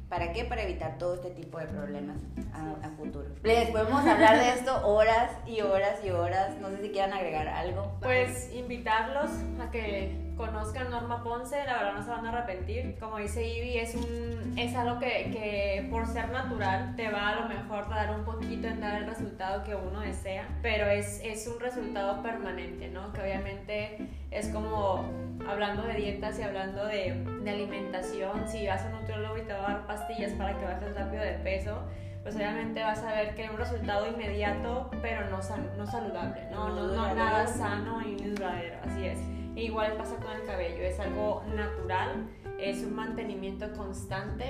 ¿Para 0.08 0.32
qué? 0.34 0.45
Para 0.45 0.62
evitar 0.62 0.99
todo 0.99 1.15
este 1.15 1.32
tipo 1.32 1.58
de 1.58 1.65
problemas 1.65 2.17
a, 2.54 2.89
futuro. 2.91 3.26
Les 3.41 3.71
podemos 3.71 4.06
hablar 4.06 4.38
de 4.38 4.49
esto 4.49 4.88
horas 4.88 5.32
y 5.47 5.62
horas 5.62 5.99
y 6.06 6.12
horas. 6.12 6.56
No 6.62 6.69
sé 6.69 6.84
si 6.84 6.89
quieran 6.89 7.13
agregar 7.13 7.47
algo. 7.47 7.97
Pues 7.99 8.54
invitarlos 8.54 9.32
a 9.60 9.71
que 9.71 10.22
conozcan 10.36 10.89
Norma 10.89 11.24
Ponce, 11.24 11.63
la 11.65 11.78
verdad 11.78 11.93
no 11.93 12.04
se 12.04 12.10
van 12.10 12.26
a 12.26 12.30
arrepentir. 12.30 12.98
Como 13.00 13.17
dice 13.17 13.48
Ivy, 13.48 13.78
es, 13.78 13.96
un, 13.96 14.58
es 14.58 14.76
algo 14.76 15.00
que, 15.00 15.32
que, 15.32 15.88
por 15.89 16.08
ser 16.08 16.30
natural 16.30 16.96
te 16.96 17.10
va 17.10 17.30
a 17.30 17.41
lo 17.41 17.50
mejor 17.50 17.86
a 17.86 17.96
dar 17.96 18.15
un 18.17 18.26
poquito 18.26 18.67
en 18.67 18.80
dar 18.80 19.02
el 19.02 19.08
resultado 19.08 19.63
que 19.63 19.76
uno 19.76 20.02
desea, 20.02 20.48
pero 20.62 20.88
es, 20.88 21.22
es 21.24 21.48
un 21.48 21.60
resultado 21.60 22.22
permanente, 22.22 22.89
¿no? 22.89 23.12
Que 23.13 23.22
obviamente 23.22 24.08
es 24.32 24.50
como 24.50 25.06
hablando 25.48 25.84
de 25.84 25.96
dietas 25.96 26.39
y 26.39 26.43
hablando 26.43 26.86
de, 26.86 27.24
de 27.43 27.50
alimentación, 27.50 28.48
si 28.48 28.67
vas 28.67 28.82
a 28.84 28.88
un 28.88 28.93
nutriólogo 28.93 29.38
y 29.38 29.41
te 29.41 29.54
va 29.54 29.60
a 29.60 29.72
dar 29.74 29.88
pastillas 29.88 30.32
para 30.34 30.58
que 30.58 30.65
bajes 30.65 30.96
rápido 30.96 31.24
de 31.24 31.34
peso, 31.34 31.84
pues 32.24 32.36
obviamente 32.36 32.82
vas 32.82 33.04
a 33.04 33.13
ver 33.13 33.36
que 33.36 33.43
hay 33.43 33.50
un 33.50 33.58
resultado 33.58 34.08
inmediato, 34.08 34.89
pero 35.02 35.30
no, 35.30 35.39
no 35.78 35.86
saludable, 35.86 36.48
¿no? 36.52 36.69
No, 36.69 36.88
no, 36.88 37.13
nada 37.13 37.46
sano 37.46 38.02
y 38.02 38.15
duradero, 38.15 38.78
así 38.86 39.06
es. 39.06 39.19
E 39.55 39.63
igual 39.63 39.93
pasa 39.97 40.15
con 40.17 40.31
el 40.31 40.45
cabello, 40.45 40.83
es 40.83 40.99
algo 40.99 41.43
natural, 41.55 42.27
es 42.59 42.83
un 42.83 42.95
mantenimiento 42.95 43.71
constante, 43.73 44.45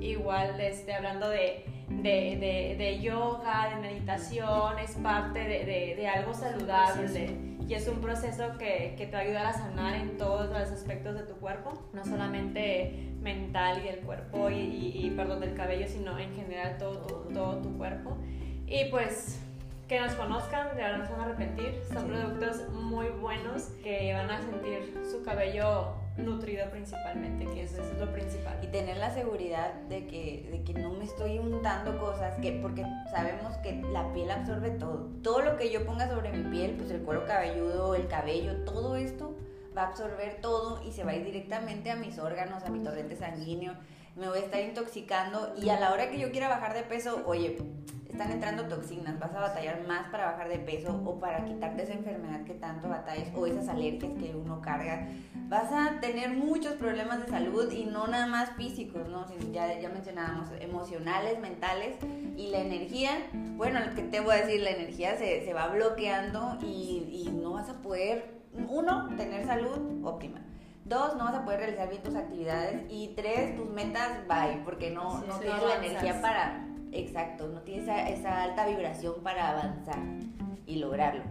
igual 0.00 0.60
este, 0.60 0.94
hablando 0.94 1.28
de, 1.28 1.64
de, 1.88 2.36
de, 2.40 2.76
de 2.76 3.00
yoga, 3.00 3.70
de 3.74 3.80
meditación, 3.80 4.78
es 4.78 4.92
parte 4.96 5.38
de, 5.40 5.94
de 5.96 6.08
algo 6.08 6.34
saludable 6.34 7.50
y 7.70 7.74
es 7.74 7.86
un 7.86 8.00
proceso 8.00 8.58
que, 8.58 8.96
que, 8.98 9.06
te 9.06 9.12
va 9.12 9.18
a 9.18 9.22
ayudar 9.22 9.46
a 9.46 9.52
sanar 9.52 9.94
en 9.94 10.16
todos 10.16 10.48
los 10.48 10.72
aspectos 10.72 11.14
de 11.14 11.22
tu 11.22 11.34
cuerpo, 11.34 11.88
no 11.92 12.04
solamente 12.04 13.12
mental 13.20 13.80
y 13.84 13.88
el 13.88 14.00
cuerpo 14.00 14.50
y, 14.50 14.56
y, 14.56 15.12
perdón, 15.16 15.38
del 15.38 15.54
cabello, 15.54 15.86
sino 15.86 16.18
en 16.18 16.34
general 16.34 16.78
todo 16.78 16.98
tu, 16.98 17.32
todo 17.32 17.58
tu 17.58 17.78
cuerpo. 17.78 18.18
Y 18.66 18.86
pues 18.86 19.40
que 19.90 20.00
nos 20.00 20.12
conozcan, 20.12 20.68
de 20.76 20.84
verdad 20.84 20.98
no 20.98 21.04
se 21.04 21.10
van 21.10 21.22
a 21.22 21.24
arrepentir. 21.24 21.82
Son 21.92 22.06
productos 22.06 22.68
muy 22.68 23.08
buenos 23.08 23.64
que 23.82 24.14
van 24.14 24.30
a 24.30 24.40
sentir 24.40 24.96
su 25.10 25.24
cabello 25.24 25.96
nutrido 26.16 26.70
principalmente, 26.70 27.44
que 27.46 27.64
eso, 27.64 27.82
es 27.82 27.98
lo 27.98 28.12
principal. 28.12 28.56
Y 28.62 28.68
tener 28.68 28.98
la 28.98 29.12
seguridad 29.12 29.74
de 29.88 30.06
que, 30.06 30.48
de 30.48 30.62
que 30.62 30.74
no 30.74 30.90
me 30.90 31.02
estoy 31.02 31.40
untando 31.40 31.98
cosas, 31.98 32.38
que 32.40 32.52
porque 32.62 32.86
sabemos 33.10 33.56
que 33.64 33.82
la 33.92 34.12
piel 34.12 34.30
absorbe 34.30 34.70
todo. 34.70 35.08
Todo 35.24 35.42
lo 35.42 35.56
que 35.56 35.72
yo 35.72 35.84
ponga 35.84 36.08
sobre 36.08 36.30
mi 36.30 36.48
piel, 36.48 36.76
pues 36.76 36.92
el 36.92 37.02
cuero 37.02 37.26
cabelludo, 37.26 37.96
el 37.96 38.06
cabello, 38.06 38.62
todo 38.62 38.94
esto 38.94 39.34
va 39.76 39.82
a 39.82 39.88
absorber 39.88 40.40
todo 40.40 40.84
y 40.84 40.92
se 40.92 41.02
va 41.02 41.10
a 41.10 41.16
ir 41.16 41.24
directamente 41.24 41.90
a 41.90 41.96
mis 41.96 42.16
órganos, 42.20 42.62
a 42.62 42.70
mi 42.70 42.78
torrente 42.78 43.16
sanguíneo. 43.16 43.74
Me 44.14 44.28
voy 44.28 44.38
a 44.38 44.42
estar 44.42 44.60
intoxicando 44.60 45.52
y 45.60 45.70
a 45.70 45.80
la 45.80 45.92
hora 45.92 46.10
que 46.10 46.20
yo 46.20 46.30
quiera 46.30 46.46
bajar 46.46 46.74
de 46.74 46.82
peso, 46.84 47.24
oye, 47.26 47.58
están 48.10 48.32
entrando 48.32 48.64
toxinas, 48.64 49.18
vas 49.18 49.34
a 49.34 49.40
batallar 49.40 49.86
más 49.86 50.08
para 50.10 50.26
bajar 50.26 50.48
de 50.48 50.58
peso 50.58 51.00
o 51.04 51.18
para 51.18 51.44
quitarte 51.44 51.82
esa 51.82 51.92
enfermedad 51.94 52.44
que 52.44 52.54
tanto 52.54 52.88
batallas 52.88 53.28
o 53.34 53.46
esas 53.46 53.68
alergias 53.68 54.12
que 54.18 54.34
uno 54.34 54.60
carga. 54.60 55.08
Vas 55.48 55.72
a 55.72 56.00
tener 56.00 56.30
muchos 56.30 56.74
problemas 56.74 57.24
de 57.24 57.28
salud 57.28 57.70
y 57.72 57.84
no 57.84 58.06
nada 58.06 58.26
más 58.26 58.50
físicos, 58.50 59.08
¿no? 59.08 59.26
Ya, 59.52 59.78
ya 59.80 59.88
mencionábamos 59.88 60.48
emocionales, 60.60 61.38
mentales 61.40 61.96
y 62.36 62.48
la 62.48 62.58
energía. 62.58 63.10
Bueno, 63.56 63.80
lo 63.80 63.94
que 63.94 64.02
te 64.02 64.20
voy 64.20 64.34
a 64.34 64.38
decir, 64.38 64.60
la 64.60 64.70
energía 64.70 65.16
se, 65.16 65.44
se 65.44 65.52
va 65.52 65.68
bloqueando 65.68 66.58
y, 66.62 67.26
y 67.26 67.30
no 67.30 67.52
vas 67.52 67.68
a 67.68 67.82
poder, 67.82 68.40
uno, 68.68 69.08
tener 69.16 69.46
salud 69.46 70.04
óptima 70.04 70.40
dos, 70.84 71.16
no 71.16 71.24
vas 71.24 71.34
a 71.34 71.44
poder 71.44 71.60
realizar 71.60 71.88
bien 71.88 72.02
tus 72.02 72.16
actividades 72.16 72.82
y 72.90 73.14
tres, 73.14 73.56
tus 73.56 73.70
metas, 73.70 74.26
bye, 74.26 74.60
porque 74.64 74.90
no, 74.90 75.22
no 75.22 75.38
tienes 75.38 75.62
la 75.62 75.76
energía 75.76 76.20
para, 76.20 76.66
exacto, 76.92 77.48
no 77.48 77.60
tienes 77.62 77.84
esa, 77.84 78.08
esa 78.08 78.42
alta 78.42 78.66
vibración 78.66 79.14
para 79.22 79.50
avanzar 79.50 79.98
y 80.66 80.76
lograrlo. 80.76 81.22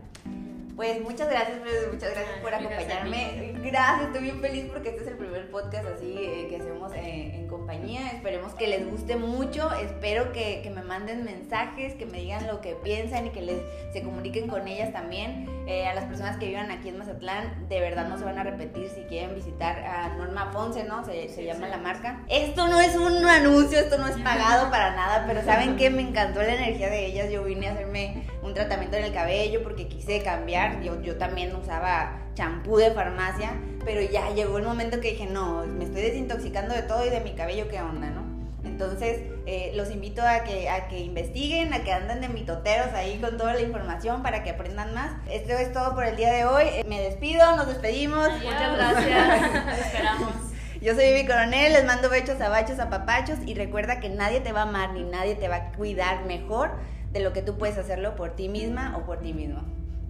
Pues 0.80 1.02
muchas 1.02 1.30
gracias, 1.30 1.60
muchas 1.92 2.12
gracias 2.12 2.40
por 2.42 2.54
acompañarme. 2.54 3.54
Gracias, 3.62 4.08
estoy 4.08 4.22
bien 4.22 4.40
feliz 4.40 4.66
porque 4.72 4.92
este 4.92 5.02
es 5.02 5.08
el 5.10 5.18
primer 5.18 5.52
podcast 5.52 5.86
así 5.88 6.16
eh, 6.18 6.48
que 6.50 6.56
hacemos 6.56 6.94
eh, 6.94 7.36
en 7.36 7.49
compañía. 7.70 8.12
Esperemos 8.14 8.54
que 8.56 8.68
les 8.68 8.90
guste 8.90 9.16
mucho. 9.16 9.72
Espero 9.74 10.32
que, 10.32 10.62
que, 10.64 10.72
me 10.72 10.82
manden 10.82 11.24
mensajes, 11.24 11.94
que 11.94 12.06
me 12.06 12.20
digan 12.20 12.48
lo 12.48 12.62
que 12.62 12.76
piensan 12.84 13.28
y 13.28 13.30
que 13.30 13.42
les 13.42 13.58
se 13.94 14.02
comuniquen 14.02 14.48
con 14.48 14.68
ellas 14.68 14.92
también. 14.92 15.48
Eh, 15.68 15.86
a 15.86 15.94
las 15.94 16.06
personas 16.06 16.38
que 16.38 16.48
vivan 16.48 16.72
aquí 16.72 16.90
en 16.90 16.98
Mazatlán, 16.98 17.68
de 17.70 17.80
verdad 17.80 18.08
no 18.08 18.18
se 18.18 18.26
van 18.26 18.40
a 18.40 18.44
repetir 18.44 18.90
si 18.90 19.02
quieren 19.02 19.36
visitar 19.36 19.80
a 19.86 20.10
Norma 20.18 20.50
Ponce, 20.52 20.84
¿no? 20.84 21.06
Se, 21.06 21.30
se 21.30 21.46
llama 21.46 21.68
la 21.68 21.78
marca. 21.78 22.24
Esto 22.28 22.68
no 22.68 22.82
es 22.82 22.96
un 22.96 23.24
anuncio, 23.26 23.78
esto 23.78 24.00
no 24.00 24.08
es 24.08 24.18
pagado 24.18 24.72
para 24.72 24.96
nada, 24.96 25.26
pero 25.28 25.44
¿saben 25.44 25.78
qué? 25.78 25.92
Me 25.92 26.02
encantó 26.02 26.42
la 26.42 26.56
energía 26.56 26.90
de 26.90 27.06
ellas. 27.06 27.30
Yo 27.32 27.44
vine 27.44 27.68
a 27.68 27.74
hacerme 27.74 28.24
un 28.42 28.56
tratamiento 28.56 28.98
en 28.98 29.04
el 29.04 29.14
cabello 29.14 29.62
porque 29.62 29.88
quise 29.88 30.24
cambiar 30.24 30.82
yo, 30.82 31.00
yo 31.02 31.18
también 31.18 31.56
usaba 31.56 32.29
champú 32.34 32.78
de 32.78 32.92
farmacia, 32.92 33.54
pero 33.86 34.02
ya 34.02 34.30
llegó 34.32 34.58
el 34.58 34.64
momento 34.64 35.00
que 35.00 35.12
dije, 35.12 35.26
no, 35.26 35.66
me 35.66 35.86
estoy 35.86 36.02
desintoxicando 36.02 36.74
de 36.74 36.84
todo 36.84 37.06
y 37.06 37.10
de 37.10 37.22
mi 37.22 37.34
cabello, 37.34 37.68
¿qué 37.70 37.82
onda, 37.82 38.10
no? 38.10 38.30
Entonces, 38.64 39.22
eh, 39.46 39.72
los 39.76 39.90
invito 39.90 40.22
a 40.22 40.44
que, 40.44 40.70
a 40.70 40.88
que 40.88 41.00
investiguen, 41.00 41.74
a 41.74 41.84
que 41.84 41.92
anden 41.92 42.22
de 42.22 42.30
mitoteros 42.30 42.94
ahí 42.94 43.20
con 43.20 43.38
toda 43.38 43.54
la 43.54 43.62
información 43.62 44.22
para 44.22 44.44
que 44.44 44.52
aprendan 44.52 44.94
más. 44.94 45.12
Esto 45.30 45.54
es 45.54 45.72
todo 45.72 45.96
por 45.96 46.06
el 46.06 46.16
día 46.16 46.32
de 46.32 46.46
hoy. 46.46 46.64
Eh, 46.66 46.86
me 46.88 47.02
despido, 47.02 47.56
nos 47.56 47.68
despedimos. 47.68 48.30
Muchas 48.44 48.78
gracias. 48.78 49.86
esperamos. 49.86 50.34
Yo 50.82 50.96
soy 50.96 51.12
Vivi 51.12 51.28
Coronel, 51.28 51.74
les 51.74 51.84
mando 51.84 52.10
bechos, 52.10 52.40
abachos, 52.40 52.80
apapachos 52.80 53.40
y 53.46 53.54
recuerda 53.54 54.00
que 54.00 54.08
nadie 54.08 54.40
te 54.40 54.54
va 54.54 54.62
a 54.62 54.64
amar 54.64 54.94
ni 54.94 55.04
nadie 55.04 55.36
te 55.36 55.50
va 55.50 55.56
a 55.58 55.72
cuidar 55.74 56.24
mejor 56.26 56.72
de 57.12 57.20
lo 57.20 57.34
que 57.34 57.42
tú 57.42 57.58
puedes 57.58 57.78
hacerlo 57.78 58.16
por 58.16 58.36
ti 58.36 58.48
misma 58.48 58.96
o 58.98 59.06
por 59.06 59.20
ti 59.20 59.34
mismo. 59.34 59.62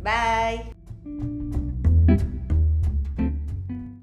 Bye. 0.03 1.38